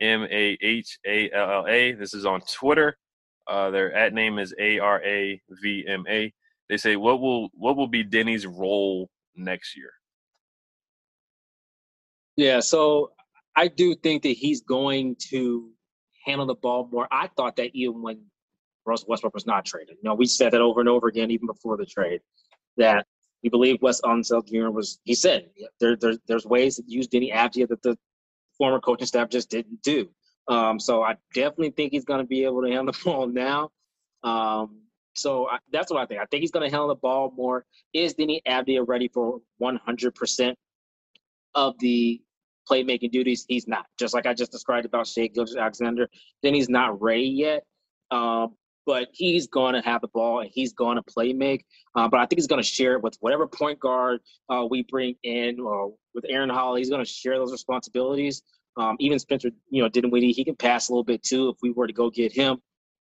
M 0.00 0.24
A 0.24 0.58
H 0.60 0.98
A 1.06 1.30
L 1.30 1.50
L 1.50 1.66
A. 1.68 1.92
This 1.92 2.14
is 2.14 2.24
on 2.24 2.40
Twitter. 2.40 2.96
Uh, 3.46 3.70
their 3.70 3.92
at 3.92 4.14
name 4.14 4.38
is 4.38 4.54
A 4.58 4.78
R 4.78 5.02
A 5.04 5.40
V 5.62 5.84
M 5.86 6.04
A. 6.08 6.32
They 6.68 6.76
say, 6.78 6.96
"What 6.96 7.20
will 7.20 7.50
what 7.52 7.76
will 7.76 7.88
be 7.88 8.02
Denny's 8.02 8.46
role 8.46 9.10
next 9.36 9.76
year?" 9.76 9.90
Yeah, 12.36 12.60
so 12.60 13.12
I 13.56 13.68
do 13.68 13.94
think 13.96 14.22
that 14.22 14.28
he's 14.30 14.62
going 14.62 15.16
to 15.30 15.70
handle 16.24 16.46
the 16.46 16.54
ball 16.54 16.88
more. 16.90 17.08
I 17.10 17.28
thought 17.36 17.56
that 17.56 17.70
even 17.74 18.00
when 18.00 18.20
Russell 18.86 19.08
Westbrook 19.08 19.34
was 19.34 19.46
not 19.46 19.66
traded, 19.66 19.96
you 19.96 20.08
know, 20.08 20.14
we 20.14 20.26
said 20.26 20.52
that 20.52 20.60
over 20.60 20.80
and 20.80 20.88
over 20.88 21.08
again, 21.08 21.30
even 21.30 21.46
before 21.46 21.76
the 21.76 21.84
trade 21.84 22.20
that 22.78 23.06
we 23.42 23.50
believe 23.50 23.80
Wes 23.82 24.00
Unseld 24.00 24.48
Jr. 24.48 24.70
was, 24.70 24.98
he 25.04 25.14
said, 25.14 25.50
there, 25.80 25.96
there, 25.96 26.14
there's 26.26 26.46
ways 26.46 26.76
that 26.76 26.88
used 26.88 27.12
Deni 27.12 27.32
Avdija 27.32 27.68
that 27.68 27.82
the 27.82 27.96
former 28.56 28.80
coaching 28.80 29.06
staff 29.06 29.28
just 29.28 29.50
didn't 29.50 29.82
do. 29.82 30.08
Um, 30.48 30.80
so 30.80 31.02
I 31.02 31.16
definitely 31.34 31.70
think 31.70 31.92
he's 31.92 32.04
going 32.04 32.20
to 32.20 32.26
be 32.26 32.44
able 32.44 32.62
to 32.62 32.68
handle 32.68 32.92
the 32.92 32.98
ball 33.04 33.26
now. 33.26 33.70
Um, 34.24 34.82
so 35.14 35.48
I, 35.48 35.58
that's 35.72 35.90
what 35.90 36.00
I 36.00 36.06
think. 36.06 36.20
I 36.20 36.26
think 36.26 36.40
he's 36.40 36.50
going 36.50 36.68
to 36.68 36.70
handle 36.70 36.88
the 36.88 36.94
ball 36.96 37.32
more. 37.36 37.64
Is 37.92 38.14
Deni 38.14 38.40
Avdija 38.46 38.86
ready 38.86 39.08
for 39.08 39.40
100% 39.62 40.54
of 41.54 41.74
the 41.78 42.20
playmaking 42.70 43.10
duties? 43.10 43.44
He's 43.48 43.68
not. 43.68 43.86
Just 43.98 44.14
like 44.14 44.26
I 44.26 44.34
just 44.34 44.52
described 44.52 44.86
about 44.86 45.06
Shai 45.06 45.28
Gilgeous-Alexander, 45.28 46.08
then 46.42 46.54
he's 46.54 46.68
not 46.68 47.00
ready 47.00 47.28
yet. 47.28 47.64
Um, 48.10 48.54
but 48.88 49.08
he's 49.12 49.46
going 49.46 49.74
to 49.74 49.82
have 49.82 50.00
the 50.00 50.08
ball 50.08 50.40
and 50.40 50.50
he's 50.50 50.72
going 50.72 50.96
to 50.96 51.02
play 51.02 51.34
make. 51.34 51.66
Uh, 51.94 52.08
but 52.08 52.20
I 52.20 52.22
think 52.24 52.38
he's 52.38 52.46
going 52.46 52.62
to 52.62 52.66
share 52.66 52.94
it 52.94 53.02
with 53.02 53.18
whatever 53.20 53.46
point 53.46 53.78
guard 53.78 54.20
uh, 54.48 54.64
we 54.68 54.82
bring 54.84 55.14
in, 55.24 55.60
or 55.60 55.92
with 56.14 56.24
Aaron 56.26 56.48
Holiday. 56.48 56.80
He's 56.80 56.88
going 56.88 57.04
to 57.04 57.10
share 57.10 57.36
those 57.36 57.52
responsibilities. 57.52 58.40
Um, 58.78 58.96
even 58.98 59.18
Spencer, 59.18 59.50
you 59.68 59.82
know, 59.82 59.90
Dinwiddie, 59.90 60.32
he 60.32 60.42
can 60.42 60.56
pass 60.56 60.88
a 60.88 60.92
little 60.92 61.04
bit 61.04 61.22
too 61.22 61.50
if 61.50 61.56
we 61.62 61.70
were 61.70 61.86
to 61.86 61.92
go 61.92 62.08
get 62.08 62.32
him. 62.32 62.62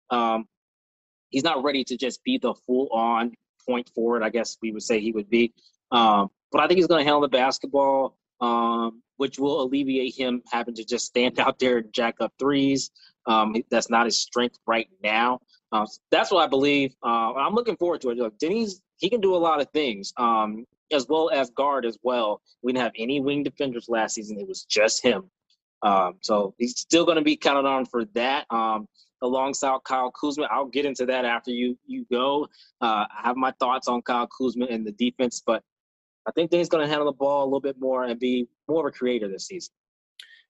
Um, 0.09 0.45
he's 1.29 1.43
not 1.43 1.63
ready 1.63 1.83
to 1.83 1.97
just 1.97 2.23
be 2.23 2.39
the 2.39 2.55
full-on 2.65 3.33
point 3.69 3.87
forward. 3.93 4.23
I 4.23 4.29
guess 4.29 4.57
we 4.63 4.71
would 4.71 4.81
say 4.81 4.99
he 4.99 5.11
would 5.11 5.29
be. 5.29 5.53
Um, 5.91 6.29
but 6.51 6.61
I 6.61 6.67
think 6.67 6.79
he's 6.79 6.87
going 6.87 7.01
to 7.01 7.05
handle 7.05 7.21
the 7.21 7.27
basketball, 7.27 8.17
um, 8.41 9.03
which 9.17 9.37
will 9.37 9.61
alleviate 9.61 10.15
him 10.17 10.41
having 10.51 10.73
to 10.73 10.83
just 10.83 11.05
stand 11.05 11.39
out 11.39 11.59
there 11.59 11.77
and 11.77 11.93
jack 11.93 12.15
up 12.21 12.33
threes. 12.39 12.89
Um, 13.27 13.55
that's 13.69 13.91
not 13.91 14.05
his 14.05 14.19
strength 14.19 14.57
right 14.65 14.87
now. 15.03 15.41
Uh, 15.71 15.85
that's 16.11 16.31
what 16.31 16.43
I 16.43 16.47
believe. 16.47 16.95
Uh, 17.03 17.33
I'm 17.33 17.53
looking 17.53 17.77
forward 17.77 18.01
to 18.01 18.11
it. 18.11 18.17
Look, 18.17 18.37
Deni's 18.37 18.81
he 18.97 19.09
can 19.09 19.21
do 19.21 19.35
a 19.35 19.37
lot 19.37 19.59
of 19.59 19.69
things, 19.71 20.13
um, 20.17 20.65
as 20.91 21.07
well 21.07 21.29
as 21.29 21.49
guard 21.51 21.85
as 21.85 21.97
well. 22.01 22.41
We 22.63 22.71
didn't 22.71 22.83
have 22.83 22.93
any 22.97 23.19
wing 23.19 23.43
defenders 23.43 23.89
last 23.89 24.15
season. 24.15 24.39
It 24.39 24.47
was 24.47 24.63
just 24.63 25.03
him. 25.03 25.29
Um, 25.81 26.15
so 26.21 26.55
he's 26.57 26.79
still 26.79 27.05
going 27.05 27.17
to 27.17 27.23
be 27.23 27.35
counted 27.35 27.67
on 27.67 27.85
for 27.85 28.05
that. 28.15 28.45
Um, 28.49 28.87
alongside 29.21 29.79
Kyle 29.83 30.11
Kuzma, 30.11 30.47
I'll 30.49 30.65
get 30.65 30.85
into 30.85 31.05
that 31.07 31.25
after 31.25 31.51
you 31.51 31.77
you 31.85 32.05
go. 32.11 32.47
Uh, 32.81 33.05
I 33.09 33.21
have 33.23 33.35
my 33.35 33.51
thoughts 33.59 33.87
on 33.87 34.01
Kyle 34.01 34.27
Kuzma 34.27 34.65
and 34.65 34.85
the 34.85 34.93
defense, 34.93 35.41
but 35.45 35.63
I 36.27 36.31
think 36.31 36.51
Deni's 36.51 36.69
going 36.69 36.83
to 36.83 36.89
handle 36.89 37.05
the 37.05 37.17
ball 37.17 37.43
a 37.43 37.45
little 37.45 37.61
bit 37.61 37.79
more 37.79 38.05
and 38.05 38.19
be 38.19 38.47
more 38.67 38.87
of 38.87 38.93
a 38.93 38.97
creator 38.97 39.27
this 39.27 39.47
season. 39.47 39.73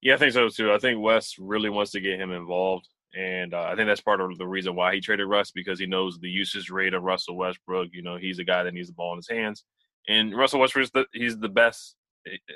Yeah, 0.01 0.13
I 0.13 0.17
think 0.17 0.33
so 0.33 0.49
too. 0.49 0.71
I 0.71 0.77
think 0.77 1.01
Wes 1.01 1.35
really 1.39 1.69
wants 1.69 1.91
to 1.91 1.99
get 1.99 2.19
him 2.19 2.31
involved. 2.31 2.87
And 3.15 3.53
uh, 3.53 3.63
I 3.63 3.75
think 3.75 3.87
that's 3.87 4.01
part 4.01 4.19
of 4.19 4.37
the 4.37 4.47
reason 4.47 4.75
why 4.75 4.93
he 4.93 4.99
traded 4.99 5.27
Russ 5.27 5.51
because 5.51 5.79
he 5.79 5.85
knows 5.85 6.19
the 6.19 6.29
usage 6.29 6.69
rate 6.69 6.93
of 6.93 7.03
Russell 7.03 7.37
Westbrook. 7.37 7.89
You 7.93 8.01
know, 8.01 8.17
he's 8.17 8.39
a 8.39 8.43
guy 8.43 8.63
that 8.63 8.73
needs 8.73 8.89
the 8.89 8.93
ball 8.93 9.13
in 9.13 9.17
his 9.17 9.29
hands. 9.29 9.63
And 10.07 10.35
Russell 10.35 10.59
Westbrook, 10.59 10.91
the, 10.93 11.05
he's 11.13 11.37
the 11.37 11.49
best. 11.49 11.95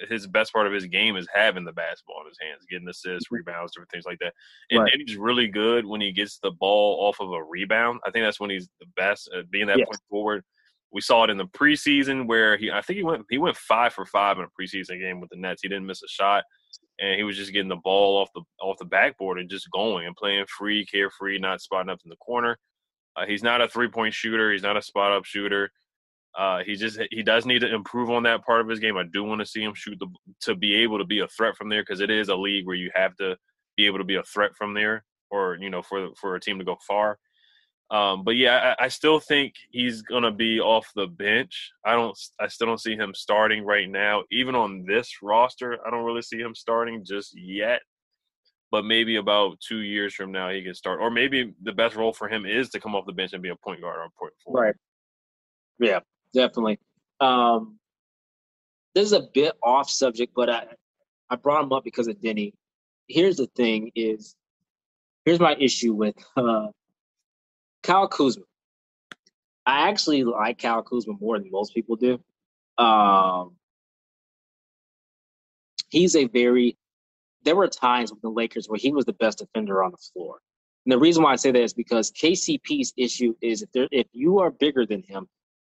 His 0.09 0.25
best 0.25 0.51
part 0.51 0.65
of 0.65 0.73
his 0.73 0.87
game 0.87 1.15
is 1.15 1.27
having 1.31 1.63
the 1.63 1.71
basketball 1.71 2.21
in 2.21 2.27
his 2.27 2.39
hands, 2.41 2.65
getting 2.67 2.87
assists, 2.89 3.27
mm-hmm. 3.27 3.35
rebounds, 3.35 3.71
different 3.71 3.91
things 3.91 4.05
like 4.07 4.17
that. 4.17 4.33
And, 4.71 4.81
right. 4.81 4.91
and, 4.91 5.03
he's 5.05 5.15
really 5.15 5.47
good 5.47 5.85
when 5.85 6.01
he 6.01 6.11
gets 6.11 6.39
the 6.41 6.49
ball 6.49 6.97
off 7.07 7.19
of 7.19 7.31
a 7.31 7.43
rebound. 7.43 7.99
I 8.03 8.09
think 8.09 8.25
that's 8.25 8.39
when 8.39 8.49
he's 8.49 8.67
the 8.79 8.87
best 8.97 9.29
at 9.37 9.51
being 9.51 9.67
that 9.67 9.77
yes. 9.77 9.85
point 9.85 10.01
forward. 10.09 10.43
We 10.91 11.01
saw 11.01 11.23
it 11.25 11.29
in 11.29 11.37
the 11.37 11.45
preseason 11.45 12.25
where 12.25 12.57
he, 12.57 12.71
I 12.71 12.81
think 12.81 12.97
he 12.97 13.03
went, 13.03 13.27
he 13.29 13.37
went 13.37 13.57
five 13.57 13.93
for 13.93 14.07
five 14.07 14.39
in 14.39 14.45
a 14.45 14.47
preseason 14.59 14.99
game 14.99 15.21
with 15.21 15.29
the 15.29 15.37
Nets. 15.37 15.61
He 15.61 15.69
didn't 15.69 15.85
miss 15.85 16.01
a 16.01 16.07
shot 16.07 16.43
and 16.99 17.15
he 17.15 17.23
was 17.23 17.37
just 17.37 17.53
getting 17.53 17.69
the 17.69 17.75
ball 17.77 18.17
off 18.17 18.29
the 18.33 18.41
off 18.61 18.77
the 18.77 18.85
backboard 18.85 19.39
and 19.39 19.49
just 19.49 19.69
going 19.71 20.05
and 20.05 20.15
playing 20.15 20.45
free, 20.47 20.85
carefree, 20.85 21.39
not 21.39 21.61
spotting 21.61 21.89
up 21.89 21.99
in 22.03 22.09
the 22.09 22.15
corner. 22.17 22.57
Uh, 23.15 23.25
he's 23.25 23.43
not 23.43 23.61
a 23.61 23.67
three 23.67 23.87
point 23.87 24.13
shooter. 24.13 24.51
He's 24.51 24.63
not 24.63 24.77
a 24.77 24.81
spot 24.81 25.11
up 25.11 25.25
shooter. 25.25 25.71
Uh, 26.37 26.59
he 26.65 26.75
just 26.75 26.99
he 27.11 27.23
does 27.23 27.45
need 27.45 27.59
to 27.59 27.73
improve 27.73 28.09
on 28.09 28.23
that 28.23 28.45
part 28.45 28.61
of 28.61 28.67
his 28.67 28.79
game. 28.79 28.97
I 28.97 29.03
do 29.03 29.23
want 29.23 29.39
to 29.41 29.45
see 29.45 29.63
him 29.63 29.73
shoot 29.73 29.97
the 29.99 30.07
to 30.41 30.55
be 30.55 30.75
able 30.75 30.97
to 30.99 31.05
be 31.05 31.19
a 31.19 31.27
threat 31.27 31.55
from 31.55 31.69
there 31.69 31.81
because 31.81 32.01
it 32.01 32.11
is 32.11 32.29
a 32.29 32.35
league 32.35 32.65
where 32.67 32.75
you 32.75 32.91
have 32.93 33.15
to 33.17 33.35
be 33.75 33.85
able 33.85 33.97
to 33.97 34.03
be 34.03 34.15
a 34.15 34.23
threat 34.23 34.51
from 34.55 34.73
there, 34.73 35.03
or 35.31 35.57
you 35.59 35.69
know 35.69 35.81
for 35.81 36.09
for 36.15 36.35
a 36.35 36.39
team 36.39 36.59
to 36.59 36.65
go 36.65 36.77
far. 36.87 37.17
Um, 37.91 38.23
but 38.23 38.35
yeah, 38.35 38.75
I, 38.79 38.85
I, 38.85 38.87
still 38.87 39.19
think 39.19 39.55
he's 39.71 40.03
gonna 40.03 40.31
be 40.31 40.59
off 40.59 40.91
the 40.95 41.07
bench. 41.07 41.71
I 41.83 41.93
don't. 41.93 42.15
I 42.39 42.47
still 42.47 42.67
don't 42.67 42.79
see 42.79 42.95
him 42.95 43.15
starting 43.15 43.65
right 43.65 43.89
now. 43.89 44.25
Even 44.31 44.53
on 44.53 44.85
this 44.85 45.11
roster, 45.23 45.79
I 45.85 45.89
don't 45.89 46.03
really 46.03 46.21
see 46.21 46.37
him 46.37 46.53
starting 46.53 47.03
just 47.03 47.35
yet. 47.35 47.81
But 48.71 48.85
maybe 48.85 49.15
about 49.15 49.59
two 49.67 49.79
years 49.79 50.13
from 50.13 50.31
now, 50.31 50.51
he 50.51 50.63
can 50.63 50.75
start. 50.75 50.99
Or 51.01 51.09
maybe 51.09 51.55
the 51.63 51.71
best 51.71 51.95
role 51.95 52.13
for 52.13 52.29
him 52.29 52.45
is 52.45 52.69
to 52.69 52.79
come 52.79 52.93
off 52.93 53.07
the 53.07 53.11
bench 53.11 53.33
and 53.33 53.41
be 53.41 53.49
a 53.49 53.55
point 53.55 53.81
guard 53.81 53.97
or 53.97 54.03
a 54.03 54.09
point 54.19 54.33
forward. 54.43 54.61
Right. 54.61 54.75
Yeah, 55.79 56.01
definitely. 56.31 56.77
Um, 57.19 57.79
this 58.93 59.05
is 59.05 59.13
a 59.13 59.27
bit 59.33 59.53
off 59.63 59.89
subject, 59.89 60.33
but 60.35 60.49
I 60.49 60.65
I 61.31 61.37
brought 61.37 61.63
him 61.63 61.73
up 61.73 61.83
because 61.83 62.07
of 62.07 62.17
Deni. 62.17 62.53
Here's 63.07 63.37
the 63.37 63.47
thing: 63.55 63.91
is 63.95 64.35
here's 65.25 65.39
my 65.39 65.55
issue 65.55 65.93
with 65.93 66.15
uh, 66.37 66.67
Kyle 67.83 68.07
Kuzma. 68.07 68.43
I 69.65 69.89
actually 69.89 70.23
like 70.23 70.59
Kyle 70.59 70.81
Kuzma 70.81 71.13
more 71.19 71.37
than 71.37 71.51
most 71.51 71.73
people 71.73 71.95
do. 71.95 72.19
Um, 72.77 73.55
he's 75.89 76.15
a 76.15 76.25
very. 76.25 76.77
There 77.45 77.55
were 77.55 77.67
times 77.67 78.11
with 78.11 78.21
the 78.21 78.29
Lakers 78.29 78.67
where 78.67 78.79
he 78.79 78.91
was 78.91 79.05
the 79.05 79.13
best 79.13 79.37
defender 79.39 79.83
on 79.83 79.91
the 79.91 79.97
floor, 79.97 80.39
and 80.85 80.91
the 80.91 80.99
reason 80.99 81.23
why 81.23 81.33
I 81.33 81.35
say 81.35 81.51
that 81.51 81.61
is 81.61 81.73
because 81.73 82.11
KCP's 82.11 82.93
issue 82.97 83.33
is 83.41 83.61
if 83.61 83.71
there, 83.71 83.87
if 83.91 84.07
you 84.11 84.39
are 84.39 84.51
bigger 84.51 84.85
than 84.85 85.03
him, 85.03 85.27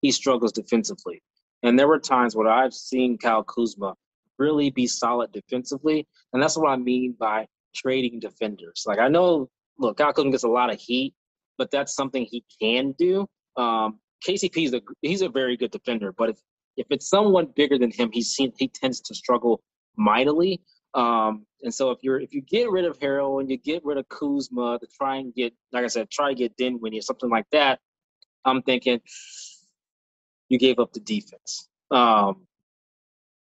he 0.00 0.10
struggles 0.10 0.52
defensively. 0.52 1.22
And 1.62 1.78
there 1.78 1.88
were 1.88 1.98
times 1.98 2.34
where 2.34 2.48
I've 2.48 2.72
seen 2.72 3.18
Kyle 3.18 3.42
Kuzma 3.42 3.94
really 4.38 4.70
be 4.70 4.86
solid 4.86 5.32
defensively, 5.32 6.06
and 6.32 6.42
that's 6.42 6.56
what 6.56 6.70
I 6.70 6.76
mean 6.76 7.14
by 7.18 7.46
trading 7.74 8.20
defenders. 8.20 8.84
Like 8.86 8.98
I 8.98 9.08
know, 9.08 9.50
look, 9.78 9.98
Kyle 9.98 10.12
Kuzma 10.12 10.30
gets 10.30 10.44
a 10.44 10.48
lot 10.48 10.72
of 10.72 10.80
heat 10.80 11.14
but 11.60 11.70
that's 11.70 11.94
something 11.94 12.24
he 12.24 12.42
can 12.58 12.92
do. 12.92 13.26
Um, 13.54 14.00
KCP 14.26 14.64
is 14.64 14.72
a 14.72 14.80
he's 15.02 15.20
a 15.20 15.28
very 15.28 15.58
good 15.58 15.70
defender, 15.70 16.10
but 16.10 16.30
if 16.30 16.38
if 16.78 16.86
it's 16.88 17.10
someone 17.10 17.52
bigger 17.54 17.76
than 17.76 17.90
him, 17.90 18.08
he's 18.10 18.34
he 18.34 18.68
tends 18.68 19.02
to 19.02 19.14
struggle 19.14 19.62
mightily. 19.94 20.62
Um, 20.94 21.44
and 21.62 21.72
so 21.72 21.90
if 21.90 21.98
you're 22.00 22.18
if 22.18 22.32
you 22.32 22.40
get 22.40 22.70
rid 22.70 22.86
of 22.86 22.98
Harrell 22.98 23.40
and 23.40 23.50
you 23.50 23.58
get 23.58 23.84
rid 23.84 23.98
of 23.98 24.08
Kuzma 24.08 24.78
to 24.78 24.86
try 24.86 25.16
and 25.16 25.34
get, 25.34 25.52
like 25.70 25.84
I 25.84 25.88
said, 25.88 26.10
try 26.10 26.30
to 26.30 26.34
get 26.34 26.56
Dinwiddie 26.56 26.98
or 26.98 27.02
something 27.02 27.28
like 27.28 27.46
that, 27.52 27.78
I'm 28.46 28.62
thinking 28.62 29.02
you 30.48 30.58
gave 30.58 30.78
up 30.78 30.94
the 30.94 31.00
defense. 31.00 31.68
Um, 31.90 32.46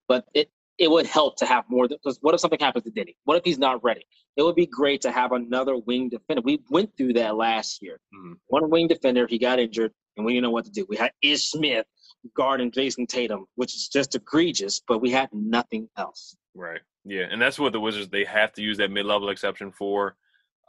but 0.10 0.25
it 0.34 0.51
it 0.77 0.89
would 0.89 1.05
help 1.05 1.37
to 1.37 1.45
have 1.45 1.65
more. 1.69 1.87
Because 1.87 2.17
what 2.21 2.33
if 2.33 2.39
something 2.39 2.59
happens 2.59 2.85
to 2.85 2.91
Deni? 2.91 3.15
What 3.25 3.37
if 3.37 3.43
he's 3.43 3.59
not 3.59 3.83
ready? 3.83 4.05
It 4.37 4.43
would 4.43 4.55
be 4.55 4.65
great 4.65 5.01
to 5.01 5.11
have 5.11 5.31
another 5.31 5.77
wing 5.77 6.09
defender. 6.09 6.41
We 6.43 6.61
went 6.69 6.95
through 6.97 7.13
that 7.13 7.35
last 7.35 7.81
year. 7.81 7.99
Mm-hmm. 8.15 8.33
One 8.47 8.69
wing 8.69 8.87
defender, 8.87 9.27
he 9.27 9.37
got 9.37 9.59
injured, 9.59 9.91
and 10.17 10.25
we 10.25 10.33
didn't 10.33 10.43
know 10.43 10.51
what 10.51 10.65
to 10.65 10.71
do. 10.71 10.85
We 10.89 10.97
had 10.97 11.11
Ish 11.21 11.51
Smith 11.51 11.85
guarding 12.35 12.71
Jayson 12.71 13.07
Tatum, 13.07 13.45
which 13.55 13.75
is 13.75 13.89
just 13.89 14.15
egregious, 14.15 14.81
but 14.87 14.99
we 14.99 15.11
had 15.11 15.29
nothing 15.33 15.89
else. 15.97 16.35
Right. 16.55 16.81
Yeah, 17.03 17.25
and 17.29 17.41
that's 17.41 17.59
what 17.59 17.73
the 17.73 17.79
Wizards 17.79 18.09
they 18.09 18.23
have 18.25 18.53
to 18.53 18.61
use 18.61 18.77
that 18.77 18.91
mid-level 18.91 19.29
exception 19.29 19.71
for. 19.71 20.15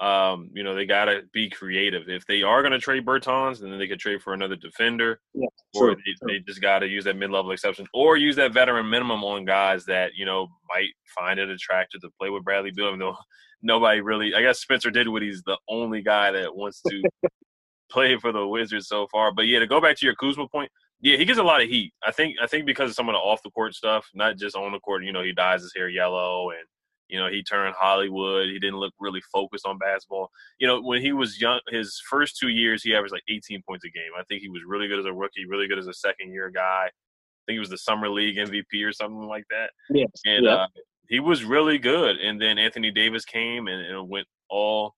Um, 0.01 0.51
you 0.53 0.65
know, 0.65 0.75
they 0.75 0.87
got 0.87 1.05
to 1.05 1.23
be 1.33 1.49
creative. 1.49 2.09
If 2.09 2.27
they 2.27 2.43
are 2.43 2.63
going 2.63 2.73
to 2.73 2.79
trade 2.79 3.07
Bertans, 3.07 3.61
then 3.61 3.79
they 3.79 3.87
could 3.87 4.01
trade 4.01 4.23
for 4.23 4.35
another 4.35 4.57
defender, 4.57 5.21
yeah, 5.35 5.47
or 5.75 5.95
they, 5.95 6.27
they, 6.27 6.39
just 6.41 6.61
got 6.61 6.81
to 6.81 6.89
use 6.89 7.05
that 7.05 7.17
mid-level 7.17 7.53
exception, 7.53 7.87
or 7.95 8.17
use 8.17 8.35
that 8.37 8.53
veteran 8.53 8.89
minimum 8.89 9.23
on 9.23 9.45
guys 9.45 9.85
that 9.85 10.13
you 10.17 10.25
know 10.25 10.49
might 10.69 10.89
find 11.17 11.39
it 11.39 11.51
attractive 11.51 12.01
to 12.01 12.11
play 12.19 12.31
with 12.31 12.43
Bradley 12.43 12.73
Beal. 12.73 12.89
Even 12.89 12.99
though 12.99 13.17
nobody 13.63 14.01
really, 14.01 14.35
I 14.35 14.43
guess 14.43 14.61
Spencer 14.61 14.91
Dinwiddie's 14.91 15.43
the 15.45 15.59
only 15.69 16.03
guy 16.03 16.33
that 16.33 16.57
wants 16.57 16.83
to 16.89 17.03
play 17.91 18.17
for 18.17 18.33
the 18.33 18.47
Wizards 18.47 18.89
so 18.89 19.07
far. 19.13 19.33
But 19.33 19.47
yeah, 19.47 19.61
to 19.61 19.67
go 19.67 19.81
back 19.81 19.97
to 19.99 20.07
your 20.07 20.17
Kuzma 20.17 20.49
point, 20.49 20.71
yeah, 21.03 21.17
he 21.17 21.25
gets 21.25 21.39
a 21.39 21.45
lot 21.45 21.63
of 21.63 21.69
heat. 21.69 21.93
I 22.07 22.13
think 22.13 22.37
I 22.43 22.47
think 22.47 22.65
because 22.65 22.91
of 22.91 22.97
some 22.97 23.09
of 23.09 23.13
the 23.13 23.19
off 23.19 23.43
the 23.43 23.51
court 23.51 23.75
stuff, 23.75 24.09
not 24.15 24.37
just 24.37 24.57
on 24.57 24.73
the 24.73 24.81
court. 24.81 25.05
You 25.05 25.13
know, 25.13 25.23
he 25.23 25.33
dyes 25.33 25.63
his 25.63 25.75
hair 25.77 25.89
yellow, 25.89 26.51
and 26.51 26.65
you 27.13 27.19
know 27.19 27.29
he 27.29 27.43
turned 27.43 27.75
Hollywood. 27.79 28.49
He 28.49 28.59
didn't 28.59 28.79
look 28.79 28.95
really 28.99 29.21
focused 29.33 29.67
on 29.67 29.79
basketball. 29.79 30.31
You 30.59 30.67
know, 30.67 30.81
when 30.81 31.01
he 31.03 31.13
was 31.13 31.41
young, 31.41 31.61
his 31.69 32.01
first 32.11 32.39
two 32.39 32.49
years, 32.49 32.83
he 32.83 32.95
averaged 32.95 33.13
like 33.13 33.23
18 33.29 33.63
points 33.69 33.85
a 33.85 33.91
game. 33.91 34.11
I 34.19 34.25
think 34.25 34.41
he 34.43 34.49
was 34.49 34.63
really 34.67 34.89
good 34.89 34.99
as 34.99 35.07
a 35.07 35.13
rookie, 35.13 35.47
really 35.47 35.69
good 35.69 35.79
as 35.79 35.87
a 35.87 35.95
second 35.95 36.33
year 36.33 36.51
guy. 36.51 36.87
I 36.87 37.43
think 37.47 37.57
he 37.57 37.61
was 37.61 37.71
the 37.71 37.79
summer 37.79 38.09
league 38.09 38.37
MVP 38.37 38.85
or 38.85 38.93
something 38.93 39.29
like 39.29 39.45
that. 39.51 39.71
Yes, 39.91 40.09
and 40.25 40.47
Uh, 40.49 40.67
he 41.09 41.21
was 41.21 41.45
really 41.45 41.77
good. 41.77 42.17
And 42.17 42.41
then 42.41 42.57
Anthony 42.57 42.91
Davis 42.91 43.25
came 43.27 43.69
and, 43.69 43.85
and 43.85 44.09
went 44.09 44.27
all 44.49 44.95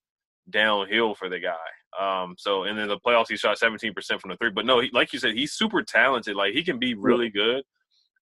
downhill 0.50 1.14
for 1.14 1.28
the 1.28 1.40
guy. 1.40 1.56
Um, 1.98 2.34
so 2.38 2.64
and 2.64 2.78
then 2.78 2.88
the 2.88 2.98
playoffs 2.98 3.28
he 3.28 3.36
shot 3.36 3.58
17% 3.58 3.92
from 4.20 4.30
the 4.30 4.36
three. 4.36 4.50
But 4.50 4.66
no, 4.66 4.80
he, 4.80 4.90
like 4.92 5.12
you 5.12 5.18
said, 5.18 5.34
he's 5.34 5.52
super 5.52 5.82
talented. 5.82 6.36
Like 6.36 6.52
he 6.52 6.62
can 6.62 6.78
be 6.78 6.94
really 6.94 7.30
good, 7.30 7.64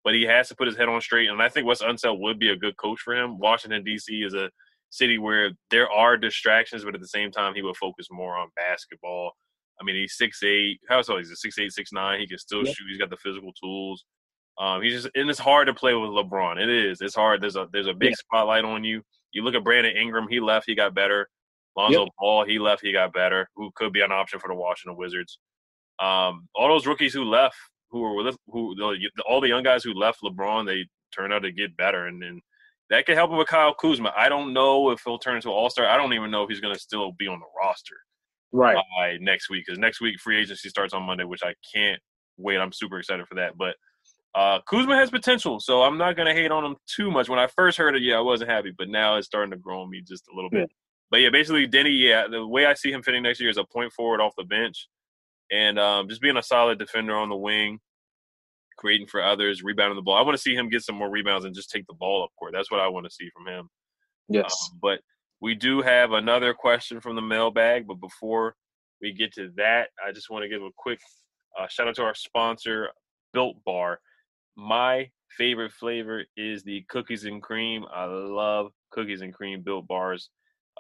but 0.04 0.14
he 0.14 0.24
has 0.24 0.48
to 0.50 0.56
put 0.56 0.68
his 0.68 0.78
head 0.78 0.90
on 0.90 1.02
straight. 1.02 1.30
And 1.30 1.42
I 1.42 1.50
think 1.50 1.68
Wes 1.68 1.82
Unseld 1.82 2.20
would 2.20 2.40
be 2.40 2.50
a 2.50 2.56
good 2.56 2.78
coach 2.78 3.00
for 3.00 3.16
him. 3.16 3.38
Washington 3.40 3.84
D.C. 3.84 4.14
is 4.22 4.34
a 4.34 4.50
city 4.90 5.18
where 5.18 5.52
there 5.70 5.90
are 5.90 6.18
distractions, 6.18 6.84
but 6.84 6.96
at 6.96 7.02
the 7.02 7.08
same 7.08 7.32
time, 7.32 7.54
he 7.54 7.62
would 7.62 7.78
focus 7.78 8.08
more 8.12 8.38
on 8.38 8.50
basketball. 8.56 9.32
I 9.80 9.84
mean, 9.84 9.96
he's 9.96 10.18
six 10.18 10.44
eight. 10.44 10.80
How 10.90 11.02
so? 11.02 11.18
He's 11.18 11.32
a 11.32 11.36
six 11.36 11.58
eight, 11.60 11.72
six 11.72 11.92
nine. 11.92 12.20
He 12.20 12.28
can 12.28 12.38
still 12.38 12.66
yeah. 12.66 12.74
shoot. 12.74 12.88
He's 12.90 13.00
got 13.00 13.10
the 13.10 13.18
physical 13.18 13.52
tools. 13.54 14.04
Um, 14.60 14.82
he's 14.82 14.94
just 14.94 15.10
and 15.16 15.30
it's 15.30 15.40
hard 15.40 15.68
to 15.68 15.74
play 15.74 15.94
with 15.94 16.10
LeBron. 16.10 16.62
It 16.62 16.70
is. 16.70 17.02
It's 17.02 17.16
hard. 17.16 17.42
There's 17.42 17.56
a 17.56 17.68
there's 17.72 17.88
a 17.88 17.94
big 17.94 18.12
yeah. 18.12 18.16
spotlight 18.18 18.66
on 18.66 18.84
you. 18.84 19.02
You 19.32 19.44
look 19.44 19.56
at 19.56 19.64
Brandon 19.64 19.96
Ingram. 19.96 20.28
He 20.30 20.40
left. 20.40 20.66
He 20.68 20.76
got 20.76 20.94
better. 20.94 21.28
Lonzo 21.78 22.02
yep. 22.02 22.10
Ball, 22.20 22.46
he 22.46 22.60
left, 22.60 22.82
he 22.82 22.92
got 22.92 23.14
better. 23.14 23.48
Who 23.56 23.72
could 23.76 23.94
be 23.94 24.02
an 24.02 24.12
option 24.12 24.40
for 24.40 24.48
the 24.48 24.56
Washington 24.56 24.98
Wizards? 24.98 25.40
Um, 26.00 26.48
all 26.56 26.68
those 26.68 26.88
rookies 26.88 27.14
who 27.14 27.24
left, 27.24 27.56
who 27.92 28.00
were 28.00 28.16
with, 28.16 28.38
who 28.48 28.76
all 29.28 29.42
the 29.42 29.48
young 29.48 29.64
guys 29.64 29.84
who 29.84 29.94
left 29.94 30.22
LeBron, 30.24 30.66
they 30.66 30.88
turned 31.14 31.34
out 31.34 31.44
to 31.44 31.52
get 31.52 31.76
better, 31.78 32.08
and 32.08 32.22
then 32.22 32.42
that 32.90 33.06
could 33.06 33.16
help 33.16 33.32
him 33.32 33.38
with 33.38 33.48
Kyle 33.48 33.74
Kuzma. 33.74 34.14
I 34.16 34.30
don't 34.30 34.54
know 34.54 34.90
if 34.92 35.02
he'll 35.06 35.20
turn 35.20 35.36
into 35.36 35.50
an 35.50 35.54
All 35.54 35.70
Star. 35.70 35.88
I 35.88 35.98
don't 35.98 36.14
even 36.14 36.32
know 36.32 36.44
if 36.44 36.50
he's 36.50 36.60
going 36.60 36.74
to 36.74 36.80
still 36.80 37.12
be 37.12 37.28
on 37.28 37.40
the 37.40 37.46
roster 37.62 37.96
right 38.52 38.76
by 38.98 39.18
next 39.22 39.50
week 39.50 39.66
because 39.66 39.80
next 39.80 40.02
week 40.02 40.20
free 40.20 40.42
agency 40.42 40.70
starts 40.70 40.94
on 40.94 41.04
Monday, 41.04 41.24
which 41.24 41.44
I 41.44 41.54
can't 41.74 42.02
wait. 42.38 42.58
I'm 42.58 42.74
super 42.74 43.00
excited 43.00 43.28
for 43.28 43.36
that, 43.36 43.58
but. 43.58 43.76
Uh, 44.34 44.62
Kuzma 44.66 44.96
has 44.96 45.10
potential, 45.10 45.60
so 45.60 45.82
I'm 45.82 45.98
not 45.98 46.16
gonna 46.16 46.34
hate 46.34 46.52
on 46.52 46.64
him 46.64 46.78
too 46.88 47.12
much. 47.12 47.28
When 47.28 47.38
I 47.38 47.48
first 47.48 47.78
heard 47.78 47.98
it, 47.98 48.02
yeah, 48.02 48.16
I 48.16 48.22
wasn't 48.22 48.50
happy, 48.50 48.72
but 48.78 48.88
now 48.88 49.18
it's 49.18 49.28
starting 49.28 49.52
to 49.52 49.58
grow 49.58 49.82
on 49.82 49.90
me 49.90 50.02
just 50.08 50.24
a 50.32 50.34
little 50.34 50.50
bit. 50.50 50.72
But 51.10 51.18
yeah, 51.18 51.30
basically 51.30 51.68
Deni, 51.68 52.00
yeah, 52.00 52.28
the 52.32 52.48
way 52.48 52.66
I 52.66 52.74
see 52.74 52.94
him 52.94 53.04
fitting 53.04 53.24
next 53.24 53.42
year 53.42 53.50
is 53.50 53.58
a 53.58 53.66
point 53.66 53.92
forward 53.92 54.22
off 54.22 54.32
the 54.38 54.46
bench, 54.46 54.88
and 55.52 55.80
um, 55.80 56.08
just 56.08 56.22
being 56.22 56.38
a 56.38 56.44
solid 56.44 56.80
defender 56.80 57.16
on 57.16 57.30
the 57.30 57.36
wing, 57.36 57.80
creating 58.78 59.08
for 59.08 59.22
others, 59.22 59.64
rebounding 59.64 59.96
the 59.96 60.02
ball. 60.02 60.16
I 60.16 60.22
want 60.22 60.36
to 60.36 60.42
see 60.42 60.56
him 60.56 60.70
get 60.70 60.84
some 60.84 60.96
more 60.96 61.10
rebounds 61.10 61.46
and 61.46 61.56
just 61.56 61.70
take 61.70 61.86
the 61.88 61.94
ball 61.94 62.24
up 62.24 62.32
court. 62.38 62.54
That's 62.54 62.72
what 62.72 62.80
I 62.80 62.88
want 62.88 63.06
to 63.06 63.12
see 63.12 63.30
from 63.36 63.48
him. 63.48 63.70
Yes, 64.30 64.56
um, 64.72 64.80
but 64.82 65.00
we 65.42 65.56
do 65.56 65.82
have 65.82 66.12
another 66.12 66.54
question 66.54 67.02
from 67.02 67.16
the 67.16 67.22
mailbag, 67.22 67.88
but 67.88 68.00
before 68.00 68.56
we 69.02 69.12
get 69.12 69.34
to 69.34 69.52
that, 69.58 69.90
I 70.06 70.12
just 70.12 70.30
want 70.30 70.44
to 70.44 70.50
give 70.50 70.62
a 70.62 70.70
quick 70.78 71.00
uh, 71.60 71.68
shout 71.68 71.88
out 71.88 71.96
to 71.96 72.04
our 72.04 72.16
sponsor, 72.16 72.90
Built 73.34 73.58
Bar. 73.66 74.00
My 74.56 75.10
favorite 75.38 75.72
flavor 75.72 76.24
is 76.38 76.64
the 76.64 76.86
cookies 76.90 77.26
and 77.26 77.42
cream. 77.42 77.86
I 77.94 78.06
love 78.06 78.72
cookies 78.92 79.22
and 79.22 79.34
cream 79.34 79.62
built 79.62 79.88
bars. 79.88 80.30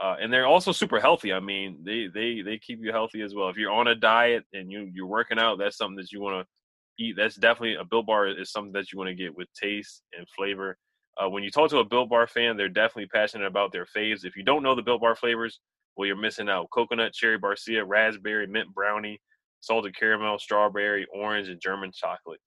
Uh, 0.01 0.15
and 0.21 0.31
they're 0.31 0.47
also 0.47 0.71
super 0.71 0.99
healthy. 0.99 1.33
I 1.33 1.39
mean, 1.39 1.79
they 1.83 2.07
they 2.13 2.41
they 2.41 2.57
keep 2.57 2.79
you 2.81 2.91
healthy 2.91 3.21
as 3.21 3.35
well. 3.35 3.49
If 3.49 3.57
you're 3.57 3.71
on 3.71 3.87
a 3.87 3.95
diet 3.95 4.43
and 4.53 4.71
you 4.71 4.89
you're 4.93 5.07
working 5.07 5.39
out, 5.39 5.57
that's 5.57 5.77
something 5.77 5.97
that 5.97 6.11
you 6.11 6.21
want 6.21 6.45
to 6.45 7.03
eat. 7.03 7.15
That's 7.17 7.35
definitely 7.35 7.75
a 7.75 7.85
Built 7.85 8.05
Bar 8.05 8.27
is 8.27 8.51
something 8.51 8.73
that 8.73 8.91
you 8.91 8.97
want 8.97 9.09
to 9.09 9.15
get 9.15 9.35
with 9.35 9.47
taste 9.53 10.03
and 10.17 10.27
flavor. 10.35 10.77
Uh, 11.21 11.29
when 11.29 11.43
you 11.43 11.51
talk 11.51 11.69
to 11.69 11.79
a 11.79 11.85
Built 11.85 12.09
Bar 12.09 12.27
fan, 12.27 12.55
they're 12.55 12.69
definitely 12.69 13.07
passionate 13.07 13.47
about 13.47 13.71
their 13.71 13.85
faves. 13.85 14.23
If 14.23 14.35
you 14.35 14.43
don't 14.43 14.63
know 14.63 14.75
the 14.75 14.81
Built 14.81 15.01
Bar 15.01 15.15
flavors, 15.15 15.59
well, 15.95 16.07
you're 16.07 16.15
missing 16.15 16.49
out. 16.49 16.69
Coconut, 16.73 17.13
cherry 17.13 17.37
barcia, 17.37 17.83
raspberry, 17.85 18.47
mint 18.47 18.73
brownie, 18.73 19.19
salted 19.59 19.95
caramel, 19.97 20.39
strawberry, 20.39 21.05
orange, 21.13 21.49
and 21.49 21.61
German 21.61 21.91
chocolate. 21.93 22.39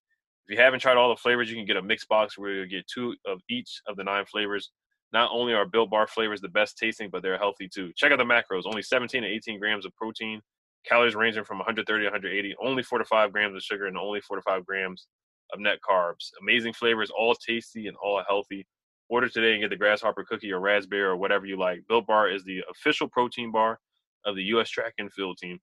If 0.46 0.56
you 0.56 0.62
haven't 0.62 0.80
tried 0.80 0.96
all 0.96 1.10
the 1.10 1.16
flavors, 1.16 1.50
you 1.50 1.56
can 1.56 1.66
get 1.66 1.76
a 1.76 1.82
mix 1.82 2.04
box 2.06 2.36
where 2.38 2.52
you 2.52 2.66
get 2.66 2.86
two 2.86 3.14
of 3.26 3.40
each 3.48 3.80
of 3.86 3.96
the 3.96 4.04
nine 4.04 4.24
flavors 4.26 4.70
not 5.12 5.30
only 5.32 5.52
are 5.52 5.66
Built 5.66 5.90
Bar 5.90 6.06
flavors 6.06 6.40
the 6.40 6.48
best 6.48 6.78
tasting, 6.78 7.10
but 7.10 7.22
they're 7.22 7.38
healthy 7.38 7.68
too. 7.68 7.92
Check 7.96 8.12
out 8.12 8.18
the 8.18 8.24
macros: 8.24 8.66
only 8.66 8.82
17 8.82 9.22
to 9.22 9.28
18 9.28 9.58
grams 9.58 9.86
of 9.86 9.94
protein, 9.94 10.40
calories 10.86 11.14
ranging 11.14 11.44
from 11.44 11.58
130 11.58 12.02
to 12.02 12.06
180, 12.06 12.54
only 12.62 12.82
4 12.82 12.98
to 12.98 13.04
5 13.04 13.32
grams 13.32 13.56
of 13.56 13.62
sugar, 13.62 13.86
and 13.86 13.96
only 13.96 14.20
4 14.20 14.36
to 14.36 14.42
5 14.42 14.66
grams 14.66 15.06
of 15.52 15.60
net 15.60 15.78
carbs. 15.88 16.30
Amazing 16.40 16.72
flavors, 16.72 17.10
all 17.10 17.34
tasty 17.34 17.86
and 17.86 17.96
all 17.96 18.22
healthy. 18.26 18.66
Order 19.08 19.28
today 19.28 19.52
and 19.52 19.60
get 19.60 19.70
the 19.70 19.76
grasshopper 19.76 20.24
cookie 20.24 20.50
or 20.50 20.60
raspberry 20.60 21.02
or 21.02 21.16
whatever 21.16 21.46
you 21.46 21.58
like. 21.58 21.86
Built 21.88 22.06
Bar 22.06 22.30
is 22.30 22.42
the 22.44 22.62
official 22.70 23.08
protein 23.08 23.52
bar 23.52 23.78
of 24.24 24.34
the 24.34 24.42
U.S. 24.44 24.70
track 24.70 24.94
and 24.98 25.12
field 25.12 25.38
team. 25.38 25.58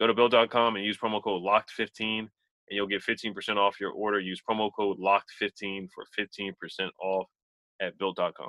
Go 0.00 0.08
to 0.08 0.14
built.com 0.14 0.76
and 0.76 0.84
use 0.84 0.98
promo 0.98 1.22
code 1.22 1.42
LOCKED15 1.42 2.28
and 2.72 2.76
you'll 2.76 2.86
get 2.86 3.02
15% 3.02 3.56
off 3.56 3.80
your 3.80 3.92
order. 3.92 4.18
Use 4.18 4.42
promo 4.48 4.70
code 4.74 4.98
LOCKED15 4.98 5.88
for 5.94 6.04
15% 6.18 6.88
off 7.00 7.28
at 7.80 7.96
built.com. 7.98 8.48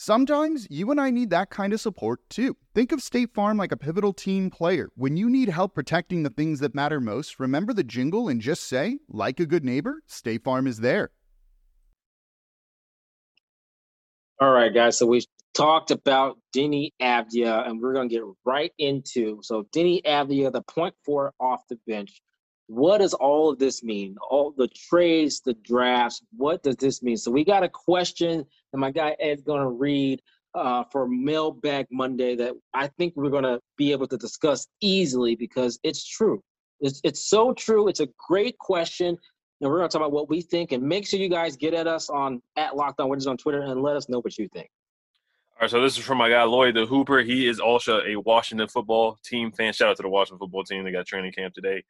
Sometimes 0.00 0.68
you 0.70 0.92
and 0.92 1.00
I 1.00 1.10
need 1.10 1.30
that 1.30 1.50
kind 1.50 1.72
of 1.72 1.80
support 1.80 2.20
too. 2.30 2.56
Think 2.72 2.92
of 2.92 3.02
State 3.02 3.34
Farm 3.34 3.56
like 3.56 3.72
a 3.72 3.76
pivotal 3.76 4.12
team 4.12 4.48
player. 4.48 4.90
When 4.94 5.16
you 5.16 5.28
need 5.28 5.48
help 5.48 5.74
protecting 5.74 6.22
the 6.22 6.30
things 6.30 6.60
that 6.60 6.72
matter 6.72 7.00
most, 7.00 7.40
remember 7.40 7.72
the 7.72 7.82
jingle 7.82 8.28
and 8.28 8.40
just 8.40 8.62
say, 8.62 9.00
like 9.08 9.40
a 9.40 9.44
good 9.44 9.64
neighbor, 9.64 10.04
State 10.06 10.44
Farm 10.44 10.68
is 10.68 10.78
there. 10.78 11.10
All 14.40 14.52
right, 14.52 14.72
guys. 14.72 14.96
So 14.96 15.04
we 15.04 15.24
talked 15.52 15.90
about 15.90 16.38
Deni 16.54 16.92
Avdija, 17.02 17.68
and 17.68 17.80
we're 17.82 17.92
going 17.92 18.08
to 18.08 18.14
get 18.14 18.22
right 18.44 18.70
into 18.78 19.40
so 19.42 19.64
Deni 19.74 20.00
Avdija, 20.04 20.52
the 20.52 20.62
point 20.62 20.94
four 21.04 21.34
off 21.40 21.62
the 21.68 21.76
bench. 21.88 22.22
what 22.68 22.98
does 22.98 23.14
all 23.14 23.50
of 23.50 23.58
this 23.58 23.82
mean? 23.82 24.14
All 24.30 24.52
the 24.56 24.68
trades, 24.68 25.40
the 25.40 25.54
drafts, 25.54 26.22
what 26.36 26.62
does 26.62 26.76
this 26.76 27.02
mean? 27.02 27.16
So 27.16 27.30
we 27.30 27.44
got 27.44 27.64
a 27.64 27.68
question 27.68 28.44
that 28.72 28.78
my 28.78 28.90
guy 28.90 29.16
Ed's 29.20 29.42
going 29.42 29.60
to 29.60 29.68
read 29.68 30.20
uh, 30.54 30.84
for 30.90 31.08
Mailbag 31.08 31.86
Monday 31.90 32.34
that 32.36 32.54
I 32.74 32.88
think 32.98 33.14
we're 33.16 33.30
going 33.30 33.44
to 33.44 33.60
be 33.76 33.92
able 33.92 34.06
to 34.08 34.16
discuss 34.16 34.66
easily 34.80 35.36
because 35.36 35.78
it's 35.82 36.04
true. 36.04 36.42
It's, 36.80 37.00
it's 37.04 37.28
so 37.28 37.52
true. 37.52 37.88
It's 37.88 38.00
a 38.00 38.08
great 38.28 38.58
question. 38.58 39.16
And 39.60 39.70
we're 39.70 39.78
going 39.78 39.88
to 39.88 39.92
talk 39.92 40.00
about 40.00 40.12
what 40.12 40.28
we 40.28 40.40
think. 40.40 40.72
And 40.72 40.82
make 40.82 41.06
sure 41.06 41.18
you 41.18 41.28
guys 41.28 41.56
get 41.56 41.74
at 41.74 41.86
us 41.86 42.08
on 42.10 42.40
at 42.56 42.76
Locked 42.76 43.00
On 43.00 43.08
Wizards 43.08 43.26
on 43.26 43.36
Twitter 43.36 43.62
and 43.62 43.82
let 43.82 43.96
us 43.96 44.08
know 44.08 44.20
what 44.20 44.38
you 44.38 44.48
think. 44.48 44.68
All 45.58 45.62
right, 45.62 45.70
so 45.70 45.82
this 45.82 45.98
is 45.98 46.04
from 46.04 46.18
my 46.18 46.28
guy 46.28 46.44
Lloyd 46.44 46.76
the 46.76 46.86
Hooper. 46.86 47.18
He 47.18 47.48
is 47.48 47.58
also 47.58 48.00
a 48.02 48.14
Washington 48.14 48.68
football 48.68 49.18
team 49.24 49.50
fan. 49.50 49.72
Shout 49.72 49.88
out 49.88 49.96
to 49.96 50.04
the 50.04 50.08
Washington 50.08 50.38
football 50.38 50.62
team. 50.62 50.84
They 50.84 50.92
got 50.92 51.04
training 51.04 51.32
camp 51.32 51.52
today. 51.52 51.82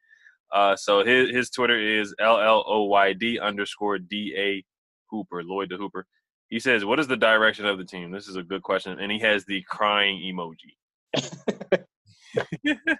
Uh, 0.51 0.75
so 0.75 1.05
his 1.05 1.29
his 1.29 1.49
Twitter 1.51 1.79
is 1.79 2.15
L 2.19 2.41
L 2.41 2.63
O 2.65 2.85
Y 2.85 3.13
D 3.13 3.39
underscore 3.39 3.99
D 3.99 4.33
A 4.35 4.65
Hooper, 5.11 5.43
Lloyd 5.43 5.69
the 5.69 5.77
Hooper. 5.77 6.07
He 6.49 6.59
says, 6.59 6.83
"What 6.83 6.99
is 6.99 7.07
the 7.07 7.17
direction 7.17 7.65
of 7.65 7.77
the 7.77 7.85
team?" 7.85 8.11
This 8.11 8.27
is 8.27 8.35
a 8.35 8.43
good 8.43 8.63
question, 8.63 8.99
and 8.99 9.11
he 9.11 9.19
has 9.19 9.45
the 9.45 9.61
crying 9.63 10.19
emoji. 10.19 10.75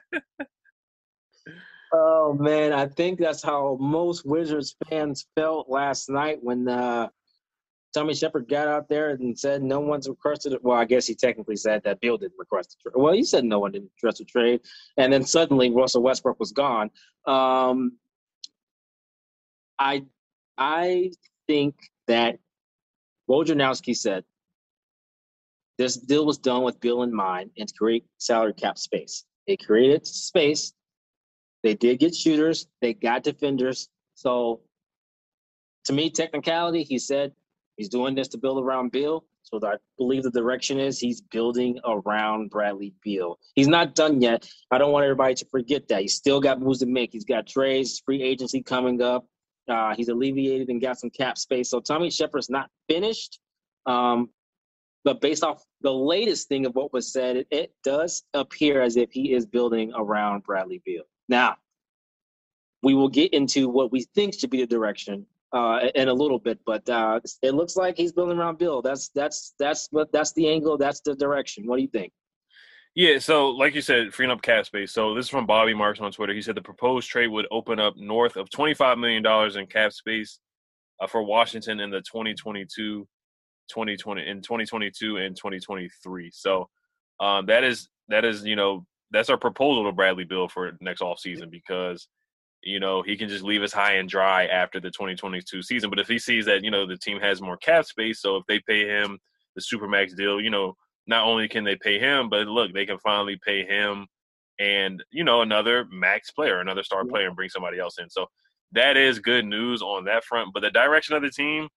oh 1.94 2.34
man, 2.34 2.74
I 2.74 2.88
think 2.88 3.20
that's 3.20 3.44
how 3.44 3.78
most 3.80 4.26
Wizards 4.26 4.76
fans 4.90 5.26
felt 5.36 5.70
last 5.70 6.10
night 6.10 6.38
when 6.42 6.68
uh, 6.68 7.10
Tommy 7.94 8.14
Sheppard 8.14 8.48
got 8.48 8.68
out 8.68 8.88
there 8.88 9.12
and 9.12 9.38
said 9.38 9.64
no 9.64 9.80
one's 9.80 10.08
requested 10.08 10.54
it. 10.54 10.64
Well, 10.64 10.78
I 10.78 10.86
guess 10.86 11.08
he 11.08 11.16
technically 11.16 11.56
said 11.56 11.82
that 11.84 12.00
Beal 12.00 12.18
didn't 12.18 12.38
request 12.38 12.78
a 12.80 12.84
trade. 12.84 13.02
Well, 13.02 13.14
he 13.14 13.24
said 13.24 13.46
no 13.46 13.60
one 13.60 13.72
didn't 13.72 13.92
request 14.02 14.22
a 14.22 14.26
trade, 14.26 14.62
and 14.98 15.12
then 15.12 15.24
suddenly 15.24 15.72
Russell 15.72 16.04
Westbrook 16.04 16.40
was 16.40 16.52
gone. 16.52 16.92
Um, 17.26 17.98
I 19.80 20.06
I 20.58 21.12
think 21.48 21.76
that 22.08 22.38
Wojnarowski 23.30 23.96
said 23.96 24.24
this 25.78 25.96
deal 25.96 26.26
was 26.26 26.38
done 26.38 26.64
with 26.64 26.80
Beal 26.80 27.04
in 27.04 27.14
mind 27.14 27.52
and 27.58 27.68
to 27.68 27.74
create 27.74 28.06
salary 28.18 28.54
cap 28.54 28.78
space. 28.78 29.26
It 29.48 29.66
created 29.66 30.06
space. 30.06 30.74
They 31.64 31.74
did 31.74 32.00
get 32.00 32.16
shooters. 32.16 32.68
They 32.82 32.94
got 32.94 33.24
defenders. 33.24 33.90
So, 34.16 34.62
to 35.86 35.94
me, 35.94 36.10
technicality, 36.10 36.84
he 36.84 37.00
said 37.00 37.34
He's 37.80 37.88
doing 37.88 38.14
this 38.14 38.28
to 38.30 38.38
build 38.38 38.62
around 38.62 38.92
Beal. 38.92 39.24
So 39.44 39.58
I 39.64 39.76
believe 39.98 40.24
the 40.24 40.32
direction 40.32 40.82
is 40.82 41.00
he's 41.00 41.22
building 41.22 41.80
around 41.86 42.50
Bradley 42.50 42.94
Beal. 43.02 43.40
He's 43.56 43.70
not 43.70 43.96
done 43.96 44.22
yet. 44.22 44.46
I 44.70 44.78
don't 44.78 44.92
want 44.92 45.06
everybody 45.06 45.34
to 45.36 45.46
forget 45.46 45.88
that. 45.88 46.02
He's 46.02 46.14
still 46.14 46.42
got 46.42 46.60
moves 46.60 46.80
to 46.80 46.86
make. 46.86 47.14
He's 47.14 47.24
got 47.24 47.48
trades, 47.48 48.02
free 48.06 48.22
agency 48.22 48.62
coming 48.62 49.02
up. 49.02 49.26
Uh, 49.70 49.94
he's 49.96 50.10
alleviated 50.10 50.70
and 50.70 50.82
got 50.82 51.00
some 51.00 51.10
cap 51.10 51.38
space. 51.38 51.70
So 51.70 51.80
Tommy 51.80 52.10
Sheppard's 52.10 52.50
not 52.50 52.70
finished. 52.88 53.40
Um, 53.86 54.30
but 55.06 55.22
based 55.22 55.44
off 55.44 55.64
the 55.82 55.94
latest 55.94 56.50
thing 56.50 56.66
of 56.66 56.76
what 56.76 56.92
was 56.92 57.12
said, 57.12 57.38
it, 57.38 57.48
it 57.52 57.74
does 57.84 58.24
appear 58.34 58.82
as 58.82 58.98
if 58.98 59.12
he 59.12 59.34
is 59.34 59.46
building 59.46 59.94
around 59.96 60.44
Bradley 60.44 60.82
Beal. 60.86 61.04
Now, 61.30 61.56
we 62.84 62.94
will 62.94 63.10
get 63.10 63.34
into 63.34 63.70
what 63.70 63.92
we 63.92 64.02
think 64.16 64.34
should 64.34 64.50
be 64.50 64.62
the 64.62 64.68
direction 64.68 65.26
uh, 65.52 65.80
in 65.96 66.08
a 66.08 66.14
little 66.14 66.40
bit, 66.40 66.60
but 66.66 66.88
uh, 66.90 67.20
it 67.42 67.54
looks 67.54 67.76
like 67.76 67.98
he's 67.98 68.12
building 68.12 68.38
around 68.38 68.58
Beal. 68.58 68.82
That's 68.82 69.10
that's 69.10 69.54
that's 69.58 69.88
what 69.92 70.12
that's 70.12 70.34
the 70.34 70.48
angle. 70.50 70.78
That's 70.78 71.02
the 71.02 71.16
direction. 71.16 71.66
What 71.66 71.78
do 71.78 71.82
you 71.82 71.88
think? 71.90 72.14
Yeah, 72.96 73.20
so 73.20 73.50
like 73.50 73.76
you 73.76 73.82
said, 73.82 74.14
freeing 74.14 74.32
up 74.32 74.42
cap 74.42 74.66
space. 74.66 74.92
So 74.92 75.14
this 75.16 75.26
is 75.26 75.30
from 75.30 75.46
Bobby 75.46 75.74
Marks 75.74 76.00
on 76.00 76.12
Twitter. 76.12 76.34
He 76.34 76.42
said 76.42 76.56
the 76.56 76.62
proposed 76.62 77.10
trade 77.10 77.28
would 77.28 77.48
open 77.52 77.80
up 77.80 77.96
north 77.98 78.36
of 78.36 78.50
$25 78.50 79.00
million 79.00 79.26
in 79.58 79.68
cap 79.68 79.94
space 79.94 80.40
uh, 81.00 81.08
for 81.08 81.24
Washington 81.24 81.80
in 81.80 81.92
the 81.92 82.02
2022, 82.02 83.08
2020 83.70 84.28
in 84.28 84.42
2022 84.42 85.18
and 85.18 85.36
2023. 85.36 86.32
So 86.34 86.68
um, 87.20 87.46
that 87.46 87.64
is 87.64 87.90
that 88.10 88.26
is 88.26 88.44
you 88.44 88.56
know 88.56 88.86
that's 89.12 89.30
our 89.30 89.38
proposal 89.38 89.86
to 89.86 89.92
Bradley 89.92 90.24
Beal 90.24 90.48
for 90.48 90.72
next 90.82 91.02
off 91.02 91.20
season 91.20 91.50
because 91.50 92.08
you 92.64 92.80
know, 92.80 93.02
he 93.02 93.16
can 93.16 93.30
just 93.30 93.44
leave 93.44 93.62
us 93.62 93.72
high 93.72 93.94
and 93.94 94.10
dry 94.10 94.46
after 94.48 94.80
the 94.80 94.90
2022 94.90 95.62
season. 95.62 95.90
But 95.90 96.00
if 96.00 96.08
he 96.08 96.20
sees 96.20 96.46
that, 96.46 96.64
you 96.64 96.72
know, 96.72 96.86
the 96.86 96.98
team 96.98 97.20
has 97.20 97.42
more 97.42 97.58
cap 97.58 97.86
space, 97.86 98.22
so 98.22 98.38
if 98.38 98.46
they 98.48 98.60
pay 98.60 98.86
him 98.86 99.18
the 99.56 99.62
supermax 99.62 100.16
deal, 100.16 100.42
you 100.42 100.50
know, 100.50 100.76
not 101.10 101.26
only 101.26 101.48
can 101.48 101.64
they 101.64 101.76
pay 101.76 102.00
him, 102.00 102.30
but 102.30 102.48
look, 102.48 102.74
they 102.74 102.86
can 102.86 103.00
finally 103.00 103.38
pay 103.46 103.66
him 103.66 104.08
and, 104.60 105.04
you 105.12 105.24
know, 105.24 105.42
another 105.42 105.86
max 105.92 106.32
player, 106.32 106.60
another 106.60 106.84
star 106.84 107.04
player, 107.06 107.28
and 107.28 107.36
bring 107.36 107.50
somebody 107.50 107.80
else 107.80 107.98
in. 108.00 108.10
So 108.10 108.28
that 108.72 108.96
is 108.96 109.20
good 109.20 109.46
news 109.46 109.82
on 109.82 110.06
that 110.06 110.24
front. 110.24 110.54
But 110.54 110.62
the 110.62 110.72
direction 110.72 111.16
of 111.16 111.22
the 111.22 111.32
team, 111.32 111.68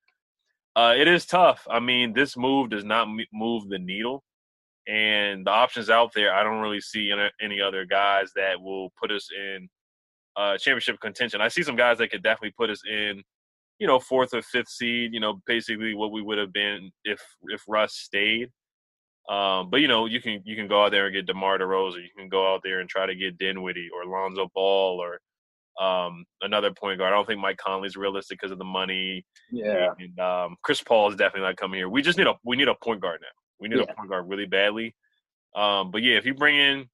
uh, 0.75 0.93
it 0.97 1.07
is 1.07 1.25
tough. 1.25 1.67
I 1.69 1.79
mean, 1.79 2.13
this 2.13 2.37
move 2.37 2.69
does 2.69 2.85
not 2.85 3.07
move 3.33 3.67
the 3.67 3.79
needle. 3.79 4.23
And 4.87 5.45
the 5.45 5.51
options 5.51 5.89
out 5.89 6.11
there, 6.13 6.33
I 6.33 6.43
don't 6.43 6.61
really 6.61 6.81
see 6.81 7.11
any 7.41 7.59
other 7.61 7.85
guys 7.85 8.31
that 8.35 8.61
will 8.61 8.91
put 9.01 9.11
us 9.11 9.27
in– 9.37 9.67
uh, 10.35 10.57
championship 10.57 10.99
contention. 10.99 11.41
I 11.41 11.47
see 11.47 11.63
some 11.63 11.75
guys 11.75 11.97
that 11.99 12.09
could 12.09 12.23
definitely 12.23 12.53
put 12.57 12.69
us 12.69 12.81
in, 12.89 13.21
you 13.79 13.87
know, 13.87 13.99
fourth 13.99 14.33
or 14.33 14.41
fifth 14.41 14.69
seed. 14.69 15.13
You 15.13 15.19
know, 15.19 15.41
basically 15.45 15.93
what 15.93 16.11
we 16.11 16.21
would 16.21 16.37
have 16.37 16.53
been 16.53 16.91
if 17.03 17.21
if 17.43 17.61
Russ 17.67 17.93
stayed. 17.93 18.49
Um, 19.29 19.69
but 19.69 19.79
you 19.79 19.87
know, 19.87 20.05
you 20.05 20.21
can 20.21 20.41
you 20.43 20.55
can 20.55 20.67
go 20.67 20.83
out 20.83 20.91
there 20.91 21.05
and 21.05 21.13
get 21.15 21.25
DeMar 21.25 21.57
DeRozan. 21.59 22.03
You 22.03 22.09
can 22.17 22.27
go 22.29 22.53
out 22.53 22.61
there 22.63 22.79
and 22.81 22.89
try 22.89 23.05
to 23.05 23.15
get 23.15 23.37
Dinwiddie 23.37 23.89
or 23.95 24.05
Lonzo 24.05 24.49
Ball 24.53 25.01
or 25.01 25.19
um, 25.83 26.25
another 26.41 26.71
point 26.71 26.99
guard. 26.99 27.13
I 27.13 27.15
don't 27.15 27.25
think 27.25 27.39
Mike 27.39 27.57
Conley's 27.57 27.95
realistic 27.95 28.37
because 28.39 28.51
of 28.51 28.57
the 28.57 28.65
money. 28.65 29.25
Yeah. 29.51 29.89
And 29.97 30.19
um, 30.19 30.55
Chris 30.61 30.81
Paul 30.81 31.09
is 31.09 31.15
definitely 31.15 31.47
not 31.47 31.57
coming 31.57 31.79
here. 31.79 31.89
We 31.89 32.01
just 32.01 32.17
need 32.17 32.27
a 32.27 32.35
we 32.43 32.57
need 32.57 32.67
a 32.67 32.75
point 32.75 33.01
guard 33.01 33.21
now. 33.21 33.27
We 33.59 33.69
need 33.69 33.77
Yeah. 33.77 33.85
a 33.89 33.95
point 33.95 34.09
guard 34.09 34.27
really 34.27 34.45
badly. 34.45 34.93
Um, 35.55 35.89
but 35.91 36.03
yeah, 36.03 36.17
if 36.17 36.25
you 36.25 36.33
bring 36.33 36.57
in 36.57 36.89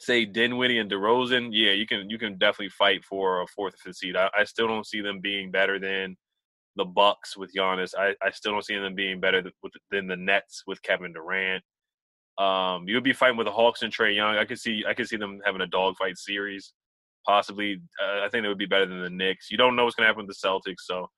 say 0.00 0.24
Dinwiddie 0.24 0.78
and 0.78 0.90
DeRozan, 0.90 1.50
yeah, 1.52 1.70
you 1.70 1.86
can 1.86 2.10
you 2.10 2.18
can 2.18 2.36
definitely 2.36 2.70
fight 2.70 3.04
for 3.04 3.42
a 3.42 3.46
fourth 3.46 3.74
or 3.74 3.78
fifth 3.78 3.96
seed. 3.96 4.16
I, 4.16 4.28
I 4.36 4.44
still 4.44 4.66
don't 4.66 4.86
see 4.86 5.00
them 5.00 5.20
being 5.20 5.50
better 5.52 5.78
than 5.78 6.16
the 6.76 6.84
Bucks 6.84 7.36
with 7.36 7.52
Giannis. 7.54 7.94
I, 7.96 8.14
I 8.22 8.30
still 8.30 8.52
don't 8.52 8.64
see 8.64 8.78
them 8.78 8.94
being 8.94 9.20
better 9.20 9.42
th- 9.42 9.54
than 9.90 10.06
the 10.06 10.16
Nets 10.16 10.64
with 10.66 10.82
Kevin 10.82 11.12
Durant. 11.12 11.62
Um, 12.38 12.88
you 12.88 12.94
would 12.94 13.04
be 13.04 13.12
fighting 13.12 13.36
with 13.36 13.46
the 13.46 13.52
Hawks 13.52 13.82
and 13.82 13.92
Trae 13.92 14.14
Young. 14.14 14.36
I 14.36 14.44
could 14.44 14.58
see 14.58 14.84
I 14.88 14.94
could 14.94 15.08
see 15.08 15.16
them 15.16 15.40
having 15.44 15.60
a 15.60 15.66
dogfight 15.66 16.16
series, 16.16 16.72
possibly. 17.26 17.80
Uh, 18.02 18.24
I 18.24 18.28
think 18.30 18.42
they 18.42 18.48
would 18.48 18.58
be 18.58 18.66
better 18.66 18.86
than 18.86 19.02
the 19.02 19.10
Knicks. 19.10 19.50
You 19.50 19.58
don't 19.58 19.76
know 19.76 19.84
what's 19.84 19.96
going 19.96 20.04
to 20.04 20.08
happen 20.08 20.26
with 20.26 20.36
the 20.36 20.48
Celtics, 20.48 20.80
so. 20.80 21.08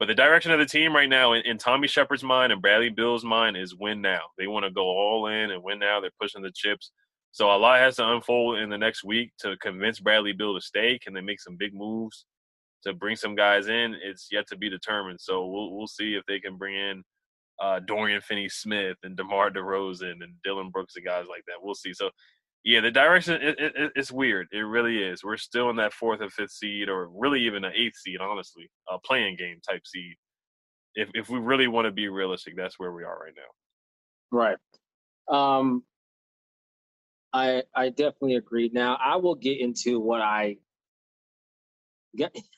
But 0.00 0.06
the 0.06 0.14
direction 0.14 0.50
of 0.50 0.58
the 0.58 0.66
team 0.66 0.92
right 0.92 1.08
now, 1.08 1.34
in, 1.34 1.42
in 1.42 1.56
Tommy 1.56 1.86
Sheppard's 1.86 2.24
mind 2.24 2.52
and 2.52 2.60
Bradley 2.60 2.90
Beal's 2.90 3.24
mind, 3.24 3.56
is 3.56 3.76
win 3.76 4.00
now. 4.00 4.22
They 4.36 4.48
want 4.48 4.64
to 4.64 4.70
go 4.70 4.82
all 4.82 5.28
in 5.28 5.52
and 5.52 5.62
win 5.62 5.78
now. 5.78 6.00
They're 6.00 6.10
pushing 6.20 6.42
the 6.42 6.50
chips. 6.52 6.90
So 7.30 7.54
a 7.54 7.56
lot 7.56 7.78
has 7.78 7.96
to 7.96 8.08
unfold 8.08 8.58
in 8.58 8.70
the 8.70 8.78
next 8.78 9.04
week 9.04 9.32
to 9.38 9.56
convince 9.58 10.00
Bradley 10.00 10.32
Beal 10.32 10.54
to 10.54 10.60
stay. 10.60 10.98
Can 10.98 11.14
they 11.14 11.20
make 11.20 11.40
some 11.40 11.56
big 11.56 11.74
moves 11.74 12.26
to 12.86 12.94
bring 12.94 13.16
some 13.16 13.34
guys 13.34 13.68
in? 13.68 13.94
It's 14.02 14.28
yet 14.30 14.46
to 14.48 14.56
be 14.56 14.70
determined. 14.70 15.20
So 15.20 15.46
we'll 15.46 15.74
we'll 15.74 15.86
see 15.86 16.14
if 16.14 16.24
they 16.26 16.40
can 16.40 16.56
bring 16.56 16.74
in 16.74 17.02
uh, 17.62 17.80
Dorian 17.80 18.20
Finney-Smith 18.20 18.96
and 19.02 19.16
DeMar 19.16 19.50
DeRozan 19.50 20.22
and 20.22 20.34
Dillon 20.42 20.70
Brooks 20.70 20.96
and 20.96 21.04
guys 21.04 21.26
like 21.28 21.44
that. 21.46 21.56
We'll 21.62 21.74
see. 21.74 21.92
So 21.92 22.10
yeah, 22.64 22.80
the 22.80 22.90
direction 22.90 23.40
it, 23.42 23.58
it, 23.58 23.92
it's 23.94 24.10
weird. 24.10 24.48
It 24.50 24.60
really 24.60 25.02
is. 25.02 25.22
We're 25.22 25.36
still 25.36 25.68
in 25.70 25.76
that 25.76 25.92
fourth 25.92 26.20
and 26.20 26.32
fifth 26.32 26.52
seed, 26.52 26.88
or 26.88 27.08
really 27.08 27.40
even 27.42 27.64
an 27.64 27.72
eighth 27.74 27.96
seed. 27.96 28.20
Honestly, 28.20 28.70
a 28.88 28.98
playing 28.98 29.36
game 29.36 29.60
type 29.68 29.82
seed. 29.86 30.14
If 30.94 31.10
if 31.12 31.28
we 31.28 31.38
really 31.38 31.68
want 31.68 31.86
to 31.86 31.92
be 31.92 32.08
realistic, 32.08 32.56
that's 32.56 32.78
where 32.78 32.92
we 32.92 33.04
are 33.04 33.18
right 33.18 33.34
now. 33.36 34.38
Right. 34.38 34.56
Um, 35.30 35.84
I 37.34 37.64
I 37.76 37.90
definitely 37.90 38.36
agree. 38.36 38.70
Now 38.72 38.96
I 39.04 39.16
will 39.16 39.34
get 39.34 39.60
into 39.60 40.00
what 40.00 40.22
I 40.22 40.56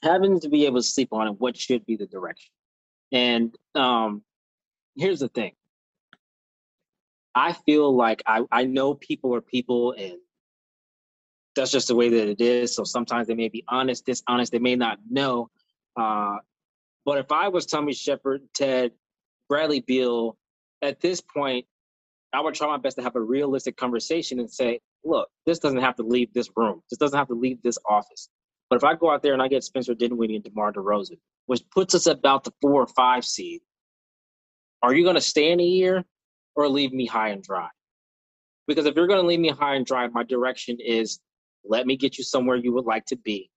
having 0.02 0.40
to 0.40 0.48
be 0.48 0.66
able 0.66 0.78
to 0.78 0.82
sleep 0.82 1.08
on 1.12 1.28
it, 1.28 1.40
what 1.40 1.56
should 1.56 1.84
be 1.86 1.96
the 1.96 2.06
direction. 2.06 2.50
And 3.12 3.54
um, 3.74 4.22
here's 4.96 5.20
the 5.20 5.28
thing. 5.28 5.52
I 7.34 7.52
feel 7.52 7.94
like 7.94 8.22
I, 8.26 8.42
I 8.50 8.64
know 8.64 8.94
people 8.94 9.34
are 9.34 9.42
people 9.42 9.92
and 9.92 10.14
that's 11.54 11.70
just 11.70 11.88
the 11.88 11.94
way 11.94 12.08
that 12.10 12.28
it 12.28 12.40
is. 12.40 12.74
So 12.74 12.84
sometimes 12.84 13.28
they 13.28 13.34
may 13.34 13.48
be 13.48 13.64
honest, 13.68 14.06
dishonest, 14.06 14.52
they 14.52 14.58
may 14.58 14.76
not 14.76 14.98
know. 15.10 15.50
Uh, 15.96 16.36
but 17.04 17.18
if 17.18 17.32
I 17.32 17.48
was 17.48 17.66
Tommy 17.66 17.94
Sheppard, 17.94 18.42
Ted, 18.54 18.92
Bradley 19.48 19.80
Beal, 19.80 20.36
at 20.82 21.00
this 21.00 21.20
point, 21.20 21.66
I 22.32 22.40
would 22.40 22.54
try 22.54 22.66
my 22.66 22.76
best 22.76 22.96
to 22.98 23.02
have 23.02 23.16
a 23.16 23.20
realistic 23.20 23.76
conversation 23.76 24.40
and 24.40 24.50
say, 24.50 24.80
look, 25.04 25.28
this 25.46 25.58
doesn't 25.58 25.80
have 25.80 25.96
to 25.96 26.02
leave 26.02 26.32
this 26.34 26.50
room. 26.56 26.82
This 26.90 26.98
doesn't 26.98 27.18
have 27.18 27.28
to 27.28 27.34
leave 27.34 27.62
this 27.62 27.78
office. 27.88 28.28
But 28.70 28.76
if 28.76 28.84
I 28.84 28.94
go 28.94 29.10
out 29.10 29.22
there 29.22 29.32
and 29.32 29.42
I 29.42 29.48
get 29.48 29.64
Spencer 29.64 29.94
Dinwiddie 29.94 30.36
and 30.36 30.44
DeMar 30.44 30.72
DeRozan, 30.72 31.18
which 31.46 31.62
puts 31.70 31.94
us 31.94 32.06
about 32.06 32.44
the 32.44 32.52
four 32.62 32.82
or 32.82 32.86
five 32.88 33.24
seed, 33.24 33.62
are 34.82 34.94
you 34.94 35.04
going 35.04 35.14
to 35.16 35.20
stay 35.20 35.52
in 35.52 35.60
a 35.60 35.64
year 35.64 36.04
or 36.56 36.68
leave 36.68 36.92
me 36.92 37.06
high 37.06 37.30
and 37.30 37.42
dry? 37.42 37.68
Because 38.66 38.86
if 38.86 38.96
you're 38.96 39.06
going 39.06 39.20
to 39.20 39.26
leave 39.26 39.40
me 39.40 39.50
high 39.50 39.76
and 39.76 39.86
dry, 39.86 40.08
my 40.08 40.24
direction 40.24 40.78
is 40.84 41.20
let 41.64 41.86
me 41.86 41.96
get 41.96 42.18
you 42.18 42.24
somewhere 42.24 42.56
you 42.56 42.72
would 42.74 42.86
like 42.86 43.04
to 43.06 43.16
be. 43.16 43.50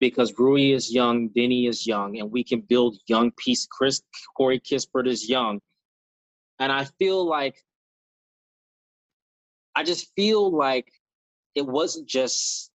because 0.00 0.38
Rui 0.38 0.72
is 0.72 0.92
young, 0.92 1.30
Deni 1.30 1.68
is 1.68 1.86
young, 1.86 2.18
and 2.18 2.30
we 2.30 2.44
can 2.44 2.60
build 2.60 2.96
young 3.06 3.30
piece. 3.38 3.66
Chris 3.66 4.02
Corey 4.36 4.60
Kispert 4.60 5.06
is 5.06 5.28
young, 5.28 5.60
and 6.58 6.70
I 6.72 6.84
feel 6.98 7.26
like 7.26 7.56
I 9.76 9.84
just 9.84 10.12
feel 10.16 10.50
like 10.54 10.88
it 11.54 11.66
wasn't 11.66 12.08
just. 12.08 12.70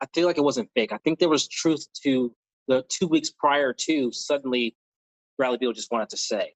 I 0.00 0.06
feel 0.14 0.26
like 0.26 0.38
it 0.38 0.44
wasn't 0.44 0.70
fake. 0.74 0.92
I 0.92 0.98
think 0.98 1.18
there 1.18 1.28
was 1.28 1.48
truth 1.48 1.86
to 2.04 2.32
the 2.68 2.84
two 2.88 3.06
weeks 3.06 3.30
prior 3.30 3.72
to 3.72 4.12
suddenly 4.12 4.76
Bradley 5.36 5.58
Beal 5.58 5.72
just 5.72 5.90
wanted 5.90 6.10
to 6.10 6.16
say. 6.16 6.54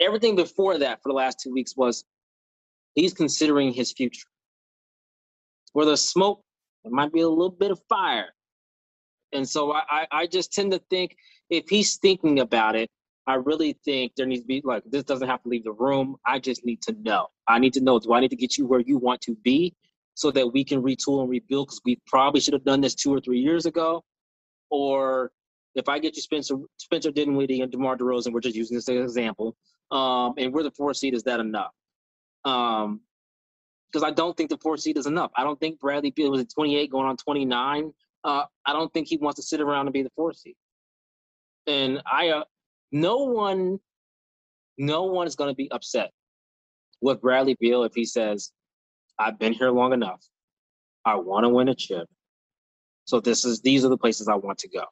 Everything 0.00 0.34
before 0.34 0.78
that 0.78 1.02
for 1.02 1.10
the 1.10 1.14
last 1.14 1.40
two 1.40 1.52
weeks 1.52 1.76
was 1.76 2.04
he's 2.94 3.12
considering 3.12 3.72
his 3.72 3.92
future. 3.92 4.28
Where 5.72 5.86
there's 5.86 6.02
smoke, 6.02 6.42
there 6.82 6.92
might 6.92 7.12
be 7.12 7.20
a 7.20 7.28
little 7.28 7.50
bit 7.50 7.70
of 7.70 7.80
fire. 7.88 8.30
And 9.32 9.48
so 9.48 9.72
I, 9.72 9.82
I, 9.88 10.06
I 10.10 10.26
just 10.26 10.52
tend 10.52 10.72
to 10.72 10.80
think 10.90 11.16
if 11.50 11.68
he's 11.68 11.96
thinking 11.96 12.40
about 12.40 12.74
it, 12.74 12.90
I 13.26 13.34
really 13.34 13.74
think 13.84 14.12
there 14.16 14.26
needs 14.26 14.40
to 14.42 14.46
be 14.46 14.62
like 14.64 14.82
this 14.86 15.04
doesn't 15.04 15.28
have 15.28 15.42
to 15.42 15.48
leave 15.48 15.64
the 15.64 15.72
room. 15.72 16.16
I 16.26 16.40
just 16.40 16.64
need 16.64 16.82
to 16.82 16.96
know. 17.02 17.28
I 17.46 17.58
need 17.58 17.74
to 17.74 17.80
know. 17.80 17.98
Do 18.00 18.12
I 18.12 18.20
need 18.20 18.30
to 18.30 18.36
get 18.36 18.58
you 18.58 18.66
where 18.66 18.80
you 18.80 18.98
want 18.98 19.20
to 19.22 19.36
be 19.36 19.74
so 20.20 20.30
that 20.30 20.52
we 20.52 20.62
can 20.62 20.82
retool 20.82 21.22
and 21.22 21.30
rebuild? 21.30 21.68
Because 21.68 21.80
we 21.86 21.98
probably 22.06 22.40
should 22.40 22.52
have 22.52 22.64
done 22.64 22.82
this 22.82 22.94
two 22.94 23.12
or 23.12 23.20
three 23.20 23.40
years 23.40 23.64
ago. 23.64 24.04
Or 24.70 25.32
if 25.74 25.88
I 25.88 25.98
get 25.98 26.14
you 26.14 26.20
Spencer 26.20 26.56
Spencer 26.76 27.10
Dinwiddie 27.10 27.62
and 27.62 27.72
DeMar 27.72 27.96
DeRozan, 27.96 28.32
we're 28.32 28.40
just 28.40 28.54
using 28.54 28.76
this 28.76 28.88
as 28.88 28.96
an 28.96 29.02
example, 29.02 29.56
um, 29.90 30.34
and 30.36 30.52
we're 30.52 30.62
the 30.62 30.72
four 30.72 30.92
seed, 30.92 31.14
is 31.14 31.22
that 31.22 31.40
enough? 31.40 31.72
Um, 32.44 33.00
because 33.90 34.04
I 34.06 34.10
don't 34.12 34.36
think 34.36 34.50
the 34.50 34.58
four 34.58 34.76
seed 34.76 34.98
is 34.98 35.06
enough. 35.06 35.32
I 35.36 35.42
don't 35.42 35.58
think 35.58 35.80
Bradley 35.80 36.10
Beal 36.10 36.30
was 36.30 36.42
at 36.42 36.52
28 36.52 36.90
going 36.90 37.06
on 37.06 37.16
29. 37.16 37.92
Uh, 38.22 38.44
I 38.66 38.72
don't 38.72 38.92
think 38.92 39.08
he 39.08 39.16
wants 39.16 39.40
to 39.40 39.42
sit 39.42 39.60
around 39.60 39.86
and 39.86 39.92
be 39.92 40.02
the 40.02 40.12
four 40.14 40.32
seed. 40.32 40.54
And 41.66 42.00
I, 42.06 42.28
uh, 42.28 42.44
no 42.92 43.24
one, 43.24 43.80
no 44.78 45.04
one 45.04 45.26
is 45.26 45.34
going 45.34 45.50
to 45.50 45.56
be 45.56 45.68
upset 45.72 46.12
with 47.00 47.20
Bradley 47.20 47.56
Beal 47.58 47.82
if 47.82 47.94
he 47.94 48.04
says, 48.04 48.52
"I've 49.20 49.38
been 49.38 49.52
here 49.52 49.70
long 49.70 49.92
enough. 49.92 50.20
I 51.04 51.14
want 51.16 51.44
to 51.44 51.48
win 51.48 51.68
a 51.68 51.74
chip. 51.74 52.08
So 53.04 53.20
this 53.20 53.44
is 53.44 53.60
these 53.60 53.84
are 53.84 53.88
the 53.88 53.98
places 53.98 54.28
I 54.28 54.34
want 54.36 54.58
to 54.58 54.68
go." 54.68 54.84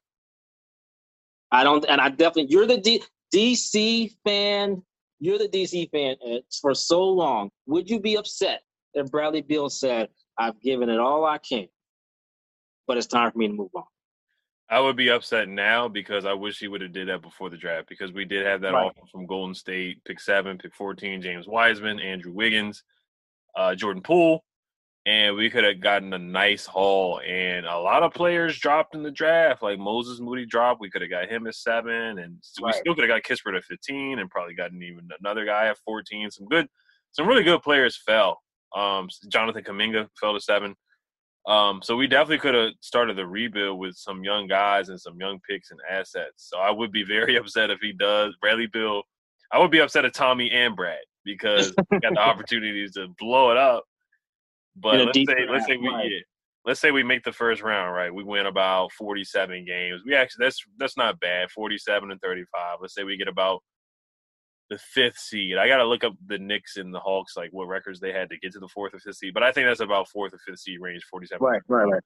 I 1.50 1.64
don't, 1.64 1.84
and 1.88 2.00
I 2.00 2.10
definitely, 2.10 2.48
you're 2.50 2.66
the 2.66 2.76
D, 2.78 3.02
DC 3.34 4.12
fan. 4.24 4.82
You're 5.18 5.38
the 5.38 5.48
DC 5.48 5.90
fan 5.90 6.16
uh, 6.24 6.38
for 6.60 6.74
so 6.74 7.02
long. 7.08 7.50
Would 7.66 7.88
you 7.88 7.98
be 8.00 8.16
upset 8.16 8.62
if 8.94 9.10
Bradley 9.10 9.42
Beal 9.42 9.68
said, 9.70 10.08
"I've 10.36 10.60
given 10.60 10.88
it 10.90 10.98
all 11.00 11.24
I 11.24 11.38
can, 11.38 11.66
but 12.86 12.96
it's 12.98 13.06
time 13.06 13.32
for 13.32 13.38
me 13.38 13.48
to 13.48 13.54
move 13.54 13.70
on"? 13.74 13.84
I 14.70 14.80
would 14.80 14.96
be 14.96 15.08
upset 15.10 15.48
now 15.48 15.88
because 15.88 16.26
I 16.26 16.34
wish 16.34 16.58
he 16.58 16.68
would 16.68 16.82
have 16.82 16.92
did 16.92 17.08
that 17.08 17.22
before 17.22 17.48
the 17.48 17.56
draft 17.56 17.88
because 17.88 18.12
we 18.12 18.26
did 18.26 18.44
have 18.44 18.60
that 18.60 18.74
Right. 18.74 18.86
offer 18.86 19.06
from 19.10 19.24
Golden 19.26 19.54
State, 19.54 20.04
pick 20.04 20.20
seven, 20.20 20.58
pick 20.58 20.74
fourteen, 20.74 21.22
James 21.22 21.48
Wiseman, 21.48 21.98
Andrew 21.98 22.32
Wiggins, 22.32 22.84
uh, 23.58 23.74
Jordan 23.74 24.02
Poole, 24.02 24.42
and 25.04 25.34
we 25.36 25.50
could 25.50 25.64
have 25.64 25.80
gotten 25.80 26.12
a 26.14 26.18
nice 26.18 26.64
haul. 26.64 27.20
And 27.26 27.66
a 27.66 27.78
lot 27.78 28.02
of 28.02 28.14
players 28.14 28.58
dropped 28.58 28.94
in 28.94 29.02
the 29.02 29.10
draft, 29.10 29.62
like 29.62 29.78
Moses 29.78 30.20
Moody 30.20 30.46
dropped. 30.46 30.80
We 30.80 30.88
could 30.90 31.02
have 31.02 31.10
got 31.10 31.28
him 31.28 31.46
at 31.46 31.54
seven, 31.56 32.18
and 32.20 32.38
we 32.62 32.66
Right. 32.66 32.74
still 32.76 32.94
could 32.94 33.08
have 33.08 33.22
got 33.22 33.22
Kispert 33.28 33.56
at 33.56 33.64
fifteen, 33.64 34.20
and 34.20 34.30
probably 34.30 34.54
gotten 34.54 34.82
even 34.82 35.08
another 35.20 35.44
guy 35.44 35.66
at 35.66 35.76
fourteen. 35.78 36.30
Some 36.30 36.46
good, 36.46 36.68
some 37.10 37.26
really 37.26 37.42
good 37.42 37.62
players 37.62 37.96
fell. 37.96 38.40
Um, 38.76 39.08
Jonathan 39.28 39.64
Kuminga 39.64 40.08
fell 40.20 40.34
to 40.34 40.40
seven. 40.40 40.74
Um, 41.46 41.80
so 41.82 41.96
we 41.96 42.06
definitely 42.06 42.38
could 42.40 42.54
have 42.54 42.72
started 42.82 43.16
the 43.16 43.26
rebuild 43.26 43.78
with 43.78 43.96
some 43.96 44.22
young 44.22 44.46
guys 44.46 44.90
and 44.90 45.00
some 45.00 45.16
young 45.18 45.40
picks 45.48 45.70
and 45.70 45.80
assets. 45.88 46.50
So 46.50 46.58
I 46.58 46.70
would 46.70 46.92
be 46.92 47.02
very 47.16 47.36
upset 47.36 47.70
if 47.70 47.80
he 47.80 47.92
does. 47.92 48.36
Bradley 48.40 48.66
Beal, 48.66 49.02
I 49.50 49.58
would 49.58 49.70
be 49.70 49.80
upset 49.80 50.04
at 50.04 50.12
Tommy 50.14 50.50
and 50.50 50.76
Brad 50.76 50.98
because 51.36 51.72
we 51.90 52.00
got 52.00 52.14
the 52.14 52.20
opportunities 52.20 52.92
to 52.94 53.08
blow 53.18 53.50
it 53.50 53.56
up. 53.56 53.84
But 54.76 55.06
let's 55.06 55.18
say 55.18 55.46
let's 55.50 55.66
say 55.66 55.76
we 55.76 55.88
right. 55.88 56.10
yeah, 56.10 56.18
let's 56.64 56.80
say 56.80 56.90
we 56.90 57.02
make 57.02 57.24
the 57.24 57.32
first 57.32 57.62
round, 57.62 57.94
right? 57.94 58.12
We 58.12 58.24
win 58.24 58.46
about 58.46 58.92
forty 58.92 59.24
seven 59.24 59.64
games. 59.64 60.02
We 60.06 60.14
actually 60.14 60.46
that's 60.46 60.60
that's 60.78 60.96
not 60.96 61.20
bad. 61.20 61.50
Forty 61.50 61.78
seven 61.78 62.10
and 62.10 62.20
thirty 62.20 62.44
five. 62.52 62.78
Let's 62.80 62.94
say 62.94 63.04
we 63.04 63.16
get 63.16 63.28
about 63.28 63.62
the 64.70 64.78
fifth 64.78 65.18
seed. 65.18 65.56
I 65.56 65.66
got 65.66 65.78
to 65.78 65.84
look 65.84 66.04
up 66.04 66.14
the 66.26 66.38
Knicks 66.38 66.76
and 66.76 66.94
the 66.94 67.00
Hawks, 67.00 67.36
like 67.36 67.50
what 67.52 67.68
records 67.68 68.00
they 68.00 68.12
had 68.12 68.28
to 68.30 68.38
get 68.38 68.52
to 68.52 68.58
the 68.58 68.68
fourth 68.68 68.94
or 68.94 68.98
fifth 68.98 69.16
seed. 69.16 69.34
But 69.34 69.42
I 69.42 69.50
think 69.50 69.66
that's 69.66 69.80
about 69.80 70.08
fourth 70.08 70.34
or 70.34 70.38
fifth 70.38 70.60
seed 70.60 70.78
range, 70.80 71.02
47. 71.10 71.42
Right, 71.42 71.62
right, 71.68 71.84
right. 71.90 72.02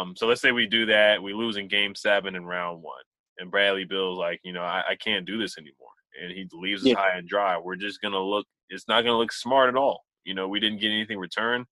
Um, 0.00 0.14
so 0.16 0.26
let's 0.26 0.40
say 0.40 0.52
we 0.52 0.66
do 0.66 0.86
that. 0.86 1.22
We 1.22 1.32
lose 1.34 1.56
in 1.56 1.68
game 1.68 1.94
seven 1.94 2.34
in 2.34 2.44
round 2.44 2.82
one. 2.82 3.02
And 3.38 3.50
Bradley 3.50 3.84
Beal's 3.84 4.18
like, 4.18 4.40
you 4.42 4.52
know, 4.52 4.62
I, 4.62 4.82
I 4.90 4.96
can't 4.96 5.26
do 5.26 5.38
this 5.38 5.58
anymore. 5.58 5.88
And 6.22 6.32
he 6.32 6.48
leaves 6.52 6.82
us 6.82 6.88
Yeah. 6.88 6.96
high 6.96 7.16
and 7.18 7.28
dry. 7.28 7.58
We're 7.58 7.76
just 7.76 8.00
going 8.00 8.12
to 8.12 8.20
look, 8.20 8.46
it's 8.70 8.88
not 8.88 9.02
going 9.02 9.12
to 9.12 9.18
look 9.18 9.32
smart 9.32 9.68
at 9.68 9.76
all. 9.76 10.04
You 10.24 10.34
know, 10.34 10.48
we 10.48 10.60
didn't 10.60 10.80
get 10.80 10.90
anything 10.90 11.18
returned. 11.18 11.66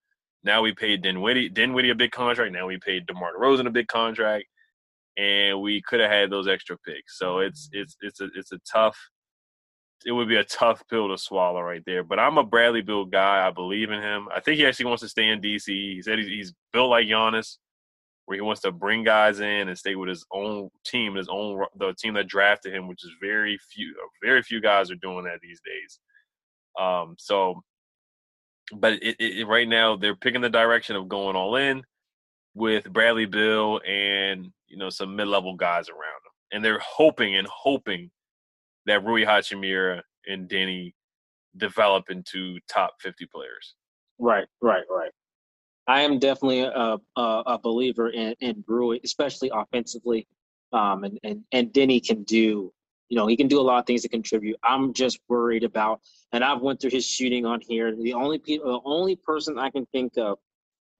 Now 0.44 0.60
we 0.62 0.72
paid 0.74 1.02
Dinwiddie, 1.02 1.48
Dinwiddie 1.48 1.90
a 1.90 1.94
big 1.94 2.12
contract. 2.12 2.52
Now 2.52 2.66
we 2.66 2.78
paid 2.78 3.06
DeMar 3.06 3.32
DeRozan 3.36 3.66
a 3.66 3.70
big 3.70 3.88
contract. 3.88 4.46
And 5.16 5.60
we 5.60 5.80
could 5.80 6.00
have 6.00 6.10
had 6.10 6.30
those 6.30 6.48
extra 6.48 6.76
picks. 6.78 7.18
So 7.18 7.38
it's 7.38 7.68
it's 7.72 7.96
it's 8.00 8.20
a 8.20 8.28
it's 8.34 8.50
a 8.52 8.58
tough 8.70 8.98
it 10.04 10.12
would 10.12 10.28
be 10.28 10.36
a 10.36 10.44
tough 10.44 10.82
pill 10.90 11.08
to 11.08 11.16
swallow 11.16 11.62
right 11.62 11.82
there. 11.86 12.02
But 12.02 12.18
I'm 12.18 12.36
a 12.38 12.44
Bradley 12.44 12.82
Beal 12.82 13.04
guy. 13.04 13.46
I 13.46 13.50
believe 13.50 13.90
in 13.90 14.02
him. 14.02 14.28
I 14.34 14.40
think 14.40 14.58
he 14.58 14.66
actually 14.66 14.86
wants 14.86 15.02
to 15.02 15.08
stay 15.08 15.28
in 15.28 15.40
DC. 15.40 15.66
He 15.66 16.02
said 16.02 16.18
he's, 16.18 16.28
he's 16.28 16.54
built 16.72 16.90
like 16.90 17.06
Giannis, 17.06 17.58
where 18.26 18.36
he 18.36 18.42
wants 18.42 18.62
to 18.62 18.72
bring 18.72 19.04
guys 19.04 19.40
in 19.40 19.68
and 19.68 19.78
stay 19.78 19.94
with 19.94 20.08
his 20.08 20.24
own 20.32 20.70
team, 20.84 21.14
his 21.14 21.28
own 21.28 21.64
the 21.76 21.94
team 21.98 22.14
that 22.14 22.26
drafted 22.26 22.74
him, 22.74 22.88
which 22.88 23.04
is 23.04 23.10
very 23.20 23.58
few. 23.72 23.94
Very 24.22 24.42
few 24.42 24.60
guys 24.60 24.90
are 24.90 24.96
doing 24.96 25.24
that 25.24 25.40
these 25.42 25.60
days. 25.64 25.98
Um, 26.80 27.14
so, 27.18 27.62
but 28.74 28.94
it, 28.94 29.16
it, 29.18 29.46
right 29.46 29.68
now 29.68 29.96
they're 29.96 30.16
picking 30.16 30.40
the 30.40 30.48
direction 30.48 30.96
of 30.96 31.08
going 31.08 31.36
all 31.36 31.56
in 31.56 31.82
with 32.54 32.90
Bradley 32.92 33.26
Beal 33.26 33.80
and 33.86 34.50
you 34.68 34.78
know 34.78 34.90
some 34.90 35.16
mid-level 35.16 35.56
guys 35.56 35.88
around 35.88 36.20
them, 36.24 36.32
and 36.52 36.64
they're 36.64 36.80
hoping 36.80 37.36
and 37.36 37.46
hoping 37.48 38.10
that 38.86 39.04
Rui 39.04 39.24
Hachimura 39.24 40.00
and 40.26 40.48
Danny 40.48 40.94
develop 41.56 42.10
into 42.10 42.58
top 42.68 42.94
50 43.00 43.26
players. 43.26 43.74
Right, 44.18 44.46
right, 44.60 44.84
right. 44.90 45.10
I 45.86 46.02
am 46.02 46.18
definitely 46.18 46.60
a 46.60 46.98
a, 47.16 47.42
a 47.46 47.58
believer 47.58 48.10
in 48.10 48.34
in 48.40 48.60
Brewer, 48.62 48.98
especially 49.04 49.50
offensively. 49.52 50.26
Um, 50.72 51.04
and 51.04 51.18
and 51.22 51.44
and 51.52 51.72
Deni 51.72 52.04
can 52.04 52.22
do, 52.24 52.72
you 53.08 53.16
know, 53.16 53.26
he 53.26 53.36
can 53.36 53.48
do 53.48 53.60
a 53.60 53.62
lot 53.62 53.78
of 53.78 53.86
things 53.86 54.02
to 54.02 54.08
contribute. 54.08 54.56
I'm 54.62 54.92
just 54.92 55.20
worried 55.28 55.64
about, 55.64 56.00
and 56.32 56.42
I've 56.42 56.60
went 56.62 56.80
through 56.80 56.90
his 56.90 57.06
shooting 57.06 57.44
on 57.46 57.60
here. 57.60 57.94
The 57.94 58.14
only 58.14 58.38
people, 58.38 58.72
the 58.72 58.88
only 58.88 59.16
person 59.16 59.58
I 59.58 59.70
can 59.70 59.86
think 59.86 60.16
of 60.16 60.38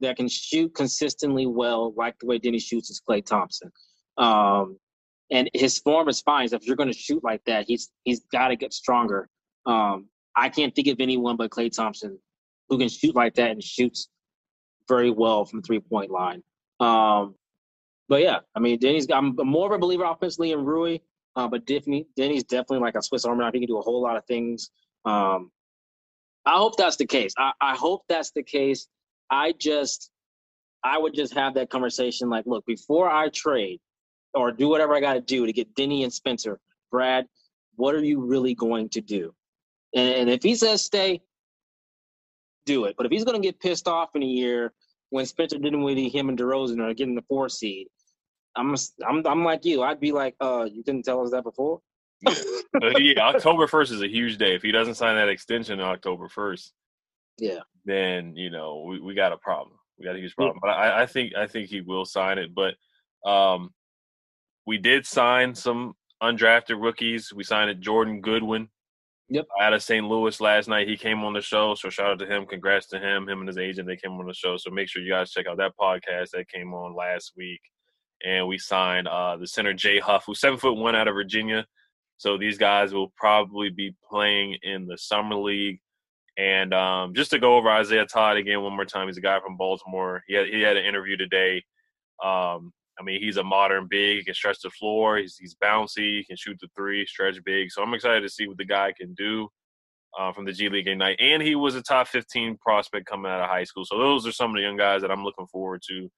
that 0.01 0.17
can 0.17 0.29
shoot 0.29 0.75
consistently 0.75 1.47
well, 1.47 1.95
like 1.97 2.19
the 2.19 2.27
way 2.27 2.39
Deni 2.39 2.61
shoots, 2.61 2.91
is 2.91 3.01
Klay 3.09 3.25
Thompson. 3.25 3.73
Um, 4.19 4.79
and 5.31 5.49
his 5.55 5.79
form 5.79 6.09
is 6.09 6.21
fine. 6.21 6.49
So 6.49 6.57
if 6.57 6.67
you're 6.67 6.77
going 6.77 6.93
to 6.93 6.99
shoot 6.99 7.25
like 7.25 7.43
that, 7.47 7.65
he's 7.67 7.91
he's 8.05 8.21
got 8.31 8.49
to 8.49 8.57
get 8.57 8.75
stronger. 8.75 9.29
Um, 9.67 10.09
I 10.37 10.51
can't 10.51 10.75
think 10.75 10.89
of 10.89 11.01
anyone 11.01 11.37
but 11.37 11.51
Klay 11.51 11.75
Thompson 11.75 12.19
who 12.69 12.79
can 12.79 12.89
shoot 12.89 13.15
like 13.15 13.35
that 13.35 13.51
and 13.51 13.63
shoots 13.63 14.09
very 14.89 15.11
well 15.11 15.45
from 15.45 15.63
three 15.63 15.81
point 15.81 16.11
line. 16.11 16.43
Um, 16.81 17.35
but 18.09 18.23
yeah, 18.23 18.41
I 18.55 18.61
mean, 18.61 18.79
Deni's. 18.79 19.07
I'm 19.11 19.35
more 19.37 19.67
of 19.67 19.73
a 19.73 19.79
believer 19.79 20.05
offensively 20.05 20.53
in 20.53 20.65
Rui, 20.65 20.99
uh, 21.37 21.49
but 21.49 21.65
Deni, 21.67 22.07
Deni's 22.19 22.45
definitely 22.45 22.81
like 22.81 22.97
a 22.97 23.03
Swiss 23.03 23.25
Army 23.25 23.41
knife. 23.41 23.55
He 23.55 23.61
can 23.61 23.69
do 23.69 23.79
a 23.79 23.83
whole 23.83 24.03
lot 24.03 24.17
of 24.17 24.25
things. 24.27 24.71
Um, 25.05 25.51
I 26.47 26.59
hope 26.59 26.77
that's 26.77 26.97
the 26.97 27.07
case. 27.07 27.33
I, 27.39 27.53
I 27.61 27.75
hope 27.75 28.03
that's 28.09 28.31
the 28.33 28.43
case. 28.43 28.89
I 29.31 29.53
just, 29.53 30.11
I 30.83 30.99
would 30.99 31.15
just 31.15 31.33
have 31.35 31.55
that 31.55 31.71
conversation. 31.71 32.29
Like, 32.29 32.45
look, 32.47 32.67
before 32.67 33.09
I 33.09 33.31
trade 33.31 33.81
or 34.35 34.53
do 34.53 34.69
whatever 34.69 34.95
I 34.95 35.01
got 35.01 35.15
to 35.15 35.21
do 35.21 35.47
to 35.47 35.53
get 35.53 35.75
Deni 35.75 36.03
and 36.03 36.13
Spencer, 36.13 36.61
Brad, 36.91 37.27
what 37.77 37.95
are 37.95 38.05
you 38.05 38.21
really 38.21 38.55
going 38.55 38.91
to 38.91 39.01
do? 39.01 39.35
And, 39.95 40.15
and 40.15 40.31
if 40.31 40.43
he 40.43 40.55
says 40.55 40.85
stay, 40.85 41.23
do 42.67 42.85
it. 42.85 42.95
But 42.97 43.07
if 43.07 43.13
he's 43.13 43.25
going 43.25 43.41
to 43.41 43.47
get 43.47 43.61
pissed 43.61 43.89
off 43.89 44.15
in 44.15 44.23
a 44.23 44.27
year 44.27 44.73
when 45.11 45.27
Spencer 45.27 45.59
Dinwiddie, 45.59 46.09
him, 46.09 46.29
and 46.29 46.39
DeRozan 46.39 46.81
are 46.81 46.95
getting 46.95 47.15
the 47.15 47.23
four 47.29 47.49
seed, 47.49 47.89
I'm, 48.57 48.75
I'm 49.07 49.27
I'm 49.27 49.45
like 49.45 49.65
you. 49.65 49.83
I'd 49.83 50.01
be 50.01 50.13
like, 50.13 50.37
uh, 50.41 50.67
you 50.71 50.83
didn't 50.85 51.05
tell 51.05 51.23
us 51.25 51.31
that 51.33 51.43
before. 51.43 51.81
But 52.23 52.33
yeah, 53.03 53.21
October 53.21 53.67
1st 53.67 53.93
is 53.93 54.03
a 54.03 54.09
huge 54.09 54.39
day. 54.39 54.55
If 54.55 54.63
he 54.63 54.71
doesn't 54.71 54.95
sign 54.95 55.17
that 55.17 55.29
extension 55.29 55.81
on 55.81 55.89
October 55.93 56.29
1st, 56.29 56.71
Yeah. 57.39 57.59
then 57.85 58.37
you 58.37 58.51
know 58.51 58.85
we, 58.89 59.01
we 59.01 59.15
got 59.15 59.33
a 59.33 59.37
problem. 59.39 59.77
We 59.99 60.05
got 60.05 60.15
a 60.17 60.19
huge 60.21 60.35
problem. 60.37 60.59
But 60.61 60.71
I, 60.71 61.03
I 61.03 61.07
think 61.07 61.35
I 61.35 61.47
think 61.47 61.69
he 61.69 61.81
will 61.81 62.05
sign 62.05 62.39
it. 62.39 62.51
But 62.55 62.75
um, 63.29 63.71
we 64.67 64.79
did 64.79 65.05
sign 65.07 65.55
some 65.55 65.95
undrafted 66.23 66.81
rookies. 66.81 67.33
We 67.35 67.43
signed 67.45 67.81
Jordan 67.83 68.21
Goodwin. 68.21 68.69
Yep. 69.31 69.47
Out 69.61 69.73
of 69.73 69.83
St. 69.83 70.07
Louis 70.07 70.39
last 70.41 70.69
night, 70.69 70.87
he 70.87 70.97
came 70.97 71.25
on 71.25 71.33
the 71.33 71.41
show. 71.41 71.75
So 71.75 71.89
shout 71.91 72.11
out 72.11 72.19
to 72.21 72.27
him. 72.27 72.47
Congrats 72.47 72.87
to 72.89 72.99
him. 72.99 73.29
Him 73.29 73.41
and 73.41 73.49
his 73.49 73.59
agent, 73.59 73.89
they 73.89 73.97
came 73.97 74.13
on 74.13 74.27
the 74.27 74.35
show. 74.35 74.57
So 74.59 74.71
make 74.71 74.89
sure 74.89 75.03
you 75.03 75.11
guys 75.13 75.31
check 75.31 75.47
out 75.47 75.57
that 75.59 75.73
podcast 75.81 76.31
that 76.33 76.49
came 76.49 76.75
on 76.75 76.95
last 76.95 77.33
week. 77.37 77.61
and 78.25 78.47
we 78.49 78.59
signed 78.59 79.07
uh, 79.09 79.37
the 79.37 79.47
center 79.47 79.73
Jay 79.75 79.99
Huff, 79.99 80.25
who's 80.27 80.41
seven 80.41 80.59
foot 80.59 80.77
one 80.77 80.95
out 80.97 81.09
of 81.09 81.15
Virginia. 81.15 81.67
So 82.17 82.39
these 82.39 82.59
guys 82.59 82.95
will 82.95 83.13
probably 83.17 83.71
be 83.71 83.95
playing 84.09 84.57
in 84.63 84.87
the 84.87 84.97
summer 84.97 85.37
league. 85.37 85.81
And 86.39 86.73
um, 86.75 87.15
just 87.15 87.31
to 87.31 87.39
go 87.39 87.57
over 87.57 87.69
Isaiah 87.71 88.07
Todd 88.07 88.37
again 88.37 88.63
one 88.63 88.75
more 88.75 88.85
time, 88.85 89.09
he's 89.09 89.19
a 89.19 89.23
guy 89.23 89.39
from 89.41 89.57
Baltimore. 89.57 90.23
He 90.27 90.35
had, 90.35 90.47
he 90.49 90.61
had 90.63 90.77
an 90.77 90.85
interview 90.85 91.17
today. 91.17 91.63
Um, 92.25 92.73
I 92.99 93.03
mean, 93.03 93.21
he's 93.21 93.37
a 93.37 93.45
modern 93.45 93.87
big. 93.89 94.19
He 94.19 94.25
can 94.25 94.35
stretch 94.35 94.61
the 94.63 94.71
floor. 94.71 95.19
He's 95.19 95.37
he's 95.37 95.57
bouncy. 95.63 96.19
He 96.19 96.25
can 96.25 96.37
shoot 96.37 96.57
the 96.61 96.69
three, 96.77 97.07
stretch 97.07 97.37
big. 97.45 97.71
So 97.71 97.83
I'm 97.83 97.95
excited 97.95 98.23
to 98.23 98.29
see 98.29 98.47
what 98.47 98.57
the 98.57 98.65
guy 98.65 98.93
can 98.99 99.15
do 99.15 99.49
uh, 100.19 100.33
from 100.33 100.45
the 100.45 100.53
G 100.53 100.69
League 100.69 100.87
Ignite. 100.87 101.21
And 101.21 101.43
he 101.43 101.55
was 101.55 101.75
a 101.75 101.83
top 101.83 102.09
15 102.09 102.59
prospect 102.59 103.07
coming 103.07 103.31
out 103.31 103.41
of 103.41 103.49
high 103.49 103.65
school. 103.65 103.85
So 103.85 103.99
those 103.99 104.27
are 104.27 104.33
some 104.33 104.51
of 104.51 104.57
the 104.57 104.63
young 104.63 104.77
guys 104.77 105.03
that 105.03 105.11
I'm 105.11 105.25
looking 105.25 105.47
forward 105.47 105.83
to 105.89 106.09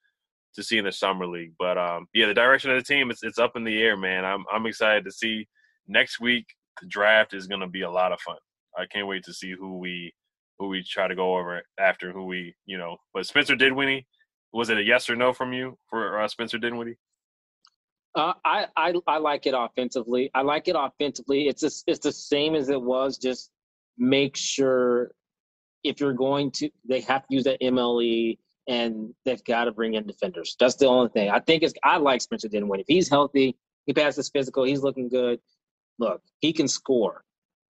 to 0.55 0.63
see 0.63 0.79
in 0.79 0.85
the 0.85 0.93
summer 0.93 1.27
league. 1.27 1.53
But 1.59 1.79
um, 1.79 2.07
yeah, 2.15 2.27
the 2.27 2.35
direction 2.35 2.71
of 2.71 2.77
the 2.79 2.85
team 2.85 3.11
it's 3.11 3.23
it's 3.23 3.39
up 3.39 3.57
in 3.57 3.65
the 3.65 3.83
air, 3.83 3.97
man. 3.97 4.25
I'm 4.25 4.45
I'm 4.53 4.67
excited 4.67 5.05
to 5.05 5.13
see 5.13 5.47
next 5.87 6.21
week. 6.21 6.47
The 6.81 6.87
draft 6.89 7.33
is 7.33 7.47
going 7.47 7.63
to 7.63 7.67
be 7.67 7.83
a 7.83 7.91
lot 7.91 8.13
of 8.13 8.21
fun. 8.21 8.37
I 8.77 8.85
can't 8.87 9.07
wait 9.07 9.25
to 9.25 9.33
see 9.33 9.53
who 9.53 9.79
we 9.79 10.13
who 10.59 10.69
we 10.69 10.83
try 10.83 11.09
to 11.09 11.15
go 11.15 11.37
over 11.37 11.63
after 11.79 12.13
who 12.13 12.25
we 12.25 12.55
you 12.67 12.79
know. 12.79 12.97
But 13.15 13.27
Spencer 13.27 13.57
Dinwiddie, 13.57 14.07
was 14.57 14.71
it 14.71 14.79
a 14.79 14.83
yes 14.83 15.11
or 15.11 15.17
no 15.17 15.33
from 15.33 15.53
you 15.53 15.77
for 15.89 16.21
uh, 16.21 16.27
Spencer 16.27 16.59
Dinwiddie? 16.59 16.97
Uh, 18.15 18.33
I, 18.45 18.67
I 18.77 18.95
I 19.07 19.19
like 19.19 19.47
it 19.47 19.55
offensively. 19.57 20.31
I 20.35 20.41
like 20.41 20.69
it 20.69 20.77
offensively. 20.79 21.49
It's 21.49 21.61
just, 21.61 21.85
it's 21.87 21.99
the 21.99 22.13
same 22.13 22.55
as 22.55 22.71
it 22.71 22.81
was. 22.81 23.19
Just 23.19 23.51
make 23.99 24.35
sure 24.37 25.11
if 25.85 26.01
you're 26.01 26.15
going 26.15 26.51
to, 26.53 26.71
they 26.89 27.01
have 27.03 27.27
to 27.27 27.35
use 27.35 27.45
that 27.45 27.61
MLE 27.61 28.39
and 28.67 29.15
they've 29.27 29.45
got 29.45 29.65
to 29.65 29.73
bring 29.73 29.95
in 29.95 30.07
defenders. 30.07 30.57
That's 30.59 30.77
the 30.77 30.87
only 30.87 31.11
thing. 31.11 31.29
I 31.29 31.41
think 31.41 31.63
it's. 31.63 31.75
I 31.85 31.99
like 31.99 32.23
Spencer 32.23 32.49
Dinwiddie. 32.49 32.83
If 32.83 32.89
he's 32.89 33.09
healthy, 33.11 33.57
he 33.85 33.93
passes 33.93 34.31
physical. 34.31 34.65
He's 34.65 34.83
looking 34.83 35.09
good. 35.09 35.39
Look, 35.99 36.23
he 36.41 36.55
can 36.55 36.69
score 36.69 37.23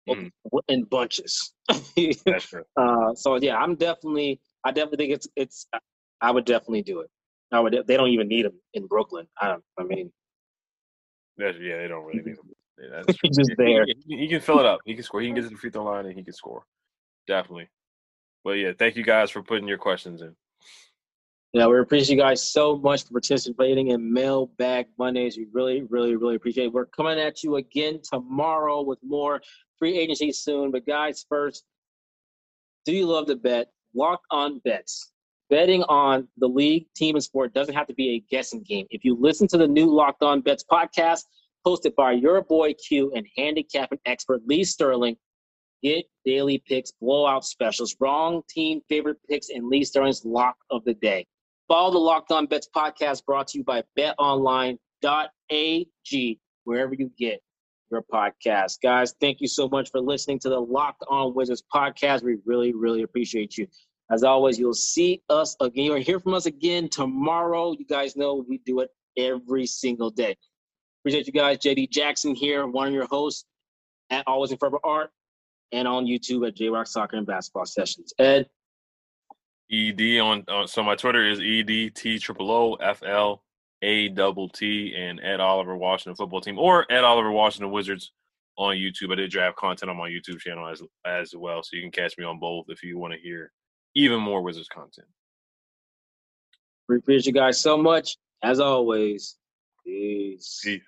mm. 0.09 0.31
in 0.68 0.85
bunches. 0.85 1.53
That's 1.68 2.49
true. 2.49 2.64
Uh, 2.77 3.14
so 3.14 3.37
yeah, 3.37 3.57
I'm 3.57 3.75
definitely. 3.75 4.40
I 4.64 4.70
definitely 4.70 5.07
think 5.07 5.14
it's. 5.14 5.29
It's. 5.37 5.66
I 6.20 6.31
would 6.31 6.44
definitely 6.44 6.83
do 6.83 7.00
it. 7.00 7.11
I 7.52 7.61
would. 7.61 7.76
They 7.87 7.96
don't 7.96 8.09
even 8.09 8.29
need 8.29 8.46
him 8.46 8.55
in 8.74 8.87
Brooklyn. 8.87 9.26
I. 9.40 9.57
I 9.79 9.85
mean. 9.85 10.12
That's, 11.38 11.59
yeah, 11.61 11.79
they 11.79 11.88
don't 11.88 12.05
really 12.05 12.22
need 12.22 12.37
him. 12.37 12.38
Yeah, 12.79 13.02
that's 13.07 13.18
He's 13.22 13.38
just 13.38 13.52
there. 13.59 13.87
He, 14.07 14.18
he, 14.18 14.29
can 14.29 14.40
fill 14.42 14.61
it 14.61 14.66
up. 14.66 14.81
He 14.85 14.92
can 14.92 15.02
score. 15.02 15.22
He 15.22 15.29
can 15.29 15.35
get 15.35 15.44
to 15.44 15.48
the 15.48 15.57
free 15.57 15.70
throw 15.70 15.85
line 15.85 16.05
and 16.05 16.14
he 16.14 16.22
can 16.22 16.35
score. 16.35 16.62
Definitely. 17.26 17.70
But 18.44 18.59
yeah, 18.59 18.72
thank 18.79 18.96
you 18.96 19.02
guys 19.02 19.31
for 19.31 19.42
putting 19.42 19.66
your 19.66 19.79
questions 19.79 20.20
in. 20.20 20.37
Yeah, 21.55 21.68
we 21.68 21.79
appreciate 21.79 22.16
you 22.16 22.20
guys 22.20 22.46
so 22.46 22.76
much 22.76 23.05
for 23.05 23.12
participating 23.12 23.88
in 23.88 24.12
Mailbag 24.12 24.88
Mondays. 24.98 25.38
We 25.38 25.46
really, 25.52 25.85
really, 25.88 26.16
really 26.16 26.35
appreciate 26.35 26.66
it. 26.66 26.72
We're 26.74 26.85
coming 26.85 27.18
at 27.18 27.42
you 27.42 27.57
again 27.57 28.00
tomorrow 28.02 28.83
with 28.83 28.98
more 29.02 29.40
free 29.79 29.98
agency 29.98 30.33
soon. 30.33 30.70
But 30.70 30.87
guys, 30.87 31.24
first, 31.29 31.64
do 32.85 32.92
you 32.92 33.07
love 33.07 33.26
to 33.29 33.37
bet? 33.37 33.68
Locked 33.94 34.26
On 34.31 34.61
Bets. 34.66 35.12
Betting 35.49 35.85
on 35.85 36.27
the 36.39 36.49
league, 36.49 36.87
team, 36.97 37.15
and 37.15 37.23
sport 37.23 37.55
doesn't 37.55 37.75
have 37.75 37.87
to 37.87 37.95
be 37.95 38.17
a 38.17 38.25
guessing 38.31 38.63
game. 38.63 38.87
If 38.91 39.05
you 39.05 39.17
listen 39.19 39.47
to 39.49 39.59
the 39.59 39.69
new 39.69 39.87
Locked 39.87 40.23
On 40.23 40.41
Bets 40.41 40.65
podcast, 40.71 41.23
hosted 41.65 41.95
by 41.95 42.13
your 42.13 42.43
boy 42.43 42.75
Q 42.75 43.13
and 43.15 43.27
handicapping 43.37 44.01
expert 44.07 44.41
Lee 44.47 44.65
Sterling, 44.65 45.17
get 45.83 46.05
daily 46.25 46.63
picks, 46.67 46.91
blowout 47.01 47.45
specials, 47.45 47.95
wrong 48.01 48.43
team 48.49 48.81
favorite 48.89 49.19
picks, 49.29 49.51
and 49.51 49.69
Lee 49.69 49.85
Sterling's 49.85 50.25
lock 50.25 50.57
of 50.71 50.85
the 50.85 50.95
day. 50.95 51.27
Follow 51.69 51.93
the 51.93 51.99
Locked 51.99 52.33
On 52.33 52.47
Bets 52.47 52.69
podcast 52.75 53.25
brought 53.25 53.49
to 53.49 53.59
you 53.59 53.65
by 53.65 53.83
betonline.ag, 53.99 54.79
wherever 56.65 56.95
you 56.95 57.11
get 57.19 57.41
your 57.91 58.03
podcast. 58.03 58.81
Guys, 58.83 59.15
thank 59.21 59.41
you 59.41 59.49
so 59.49 59.69
much 59.69 59.91
for 59.91 60.01
listening 60.01 60.39
to 60.41 60.49
the 60.49 60.61
Locked 60.61 61.05
On 61.09 61.35
Wizards 61.35 61.63
podcast. 61.73 62.23
We 62.23 62.39
really, 62.45 62.73
really 62.73 63.03
appreciate 63.03 63.57
you. 63.57 63.67
As 64.11 64.23
always, 64.23 64.59
you'll 64.59 64.75
see 64.75 65.23
us 65.29 65.57
again. 65.61 65.85
You'll 65.85 65.97
hear 65.97 66.21
from 66.21 66.35
us 66.35 66.47
again 66.47 66.88
tomorrow. 66.88 67.73
You 67.73 67.85
guys 67.85 68.16
know 68.16 68.45
we 68.49 68.59
do 68.59 68.81
it 68.81 68.90
every 69.16 69.66
single 69.66 70.11
day. 70.11 70.37
Appreciate 71.03 71.27
you 71.27 71.33
guys. 71.33 71.59
JD 71.59 71.90
Jackson 71.90 72.35
here, 72.35 72.66
one 72.66 72.88
of 72.88 72.95
your 72.95 73.07
hosts 73.07 73.45
at 74.11 74.25
Always 74.27 74.53
in 74.53 74.59
Forever 74.59 74.79
Art 74.85 75.11
and 75.73 75.88
on 75.88 76.07
YouTube 76.07 76.47
at 76.47 76.55
J 76.55 76.69
Rock 76.69 76.87
Soccer 76.87 77.16
and 77.16 77.27
Basketball 77.27 77.66
Sessions. 77.66 78.12
Ed. 78.19 78.49
ED 79.71 80.21
on, 80.21 80.45
on 80.49 80.69
so 80.69 80.83
my 80.85 80.95
Twitter 80.95 81.29
is 81.29 81.40
EDT 81.40 82.21
triple 82.21 82.53
O 82.53 82.75
F 82.75 83.03
L 83.03 83.42
A 83.83 84.09
double 84.09 84.49
T 84.49 84.95
and 84.97 85.21
Ed 85.21 85.40
Oliver 85.40 85.77
Washington 85.77 86.14
football 86.14 86.40
team 86.40 86.57
or 86.59 86.87
Ed 86.90 87.03
Oliver 87.03 87.33
Washington 87.33 87.73
Wizards 87.73 88.12
on 88.57 88.77
YouTube. 88.77 89.12
I 89.12 89.16
did 89.16 89.33
draft 89.33 89.57
content 89.57 89.90
on 89.90 89.97
my 89.97 90.09
YouTube 90.09 90.38
channel 90.38 90.69
as 90.69 90.83
as 91.05 91.35
well, 91.37 91.64
so 91.64 91.75
you 91.75 91.83
can 91.83 91.90
catch 91.90 92.16
me 92.16 92.25
on 92.25 92.38
both 92.38 92.66
if 92.69 92.85
you 92.85 92.97
want 92.97 93.12
to 93.14 93.19
hear 93.19 93.51
even 93.97 94.21
more 94.21 94.43
Wizards 94.43 94.69
content. 94.69 95.09
We 96.89 96.99
appreciate 96.99 97.27
you 97.27 97.33
guys 97.33 97.59
so 97.61 97.77
much. 97.77 98.17
As 98.45 98.61
always, 98.61 99.37
peace. 99.85 100.61
Peace. 100.63 100.83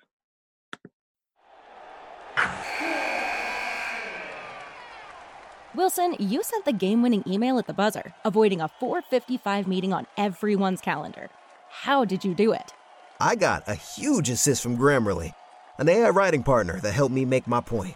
Wilson, 5.75 6.15
you 6.19 6.43
sent 6.43 6.65
the 6.65 6.73
game-winning 6.73 7.23
email 7.27 7.57
at 7.59 7.67
the 7.67 7.73
buzzer, 7.73 8.13
avoiding 8.23 8.61
a 8.61 8.69
4:55 8.79 9.67
meeting 9.67 9.91
on 9.91 10.07
everyone's 10.15 10.81
calendar. 10.81 11.29
How 11.69 12.05
did 12.05 12.23
you 12.23 12.33
do 12.33 12.53
it? 12.53 12.73
I 13.19 13.35
got 13.35 13.67
a 13.67 13.75
huge 13.75 14.29
assist 14.29 14.63
from 14.63 14.77
Grammarly, 14.77 15.33
an 15.77 15.89
AI 15.89 16.09
writing 16.09 16.43
partner 16.43 16.79
that 16.81 16.93
helped 16.93 17.13
me 17.13 17.25
make 17.25 17.47
my 17.47 17.61
point. 17.61 17.95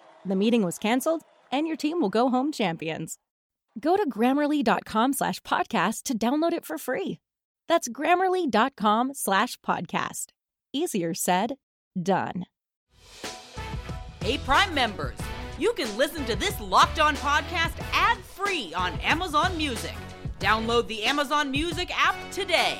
The 0.25 0.35
meeting 0.35 0.63
was 0.63 0.77
canceled, 0.77 1.23
and 1.51 1.67
your 1.67 1.75
team 1.75 1.99
will 1.99 2.09
go 2.09 2.29
home 2.29 2.51
champions. 2.51 3.17
Go 3.79 3.95
to 3.97 4.07
grammarly.com 4.09 5.13
slash 5.13 5.39
podcast 5.41 6.03
to 6.03 6.17
download 6.17 6.53
it 6.53 6.65
for 6.65 6.77
free. 6.77 7.19
That's 7.67 7.87
grammarly.com 7.87 9.13
slash 9.13 9.57
podcast. 9.61 10.27
Easier 10.73 11.13
said, 11.13 11.55
done. 12.01 12.45
Hey, 14.21 14.37
Prime 14.39 14.73
members, 14.73 15.17
you 15.57 15.73
can 15.73 15.97
listen 15.97 16.25
to 16.25 16.35
this 16.35 16.59
locked 16.61 16.99
on 16.99 17.15
podcast 17.15 17.73
ad 17.93 18.17
free 18.19 18.73
on 18.75 18.99
Amazon 18.99 19.57
Music. 19.57 19.95
Download 20.39 20.87
the 20.87 21.03
Amazon 21.03 21.49
Music 21.49 21.91
app 21.97 22.15
today. 22.31 22.79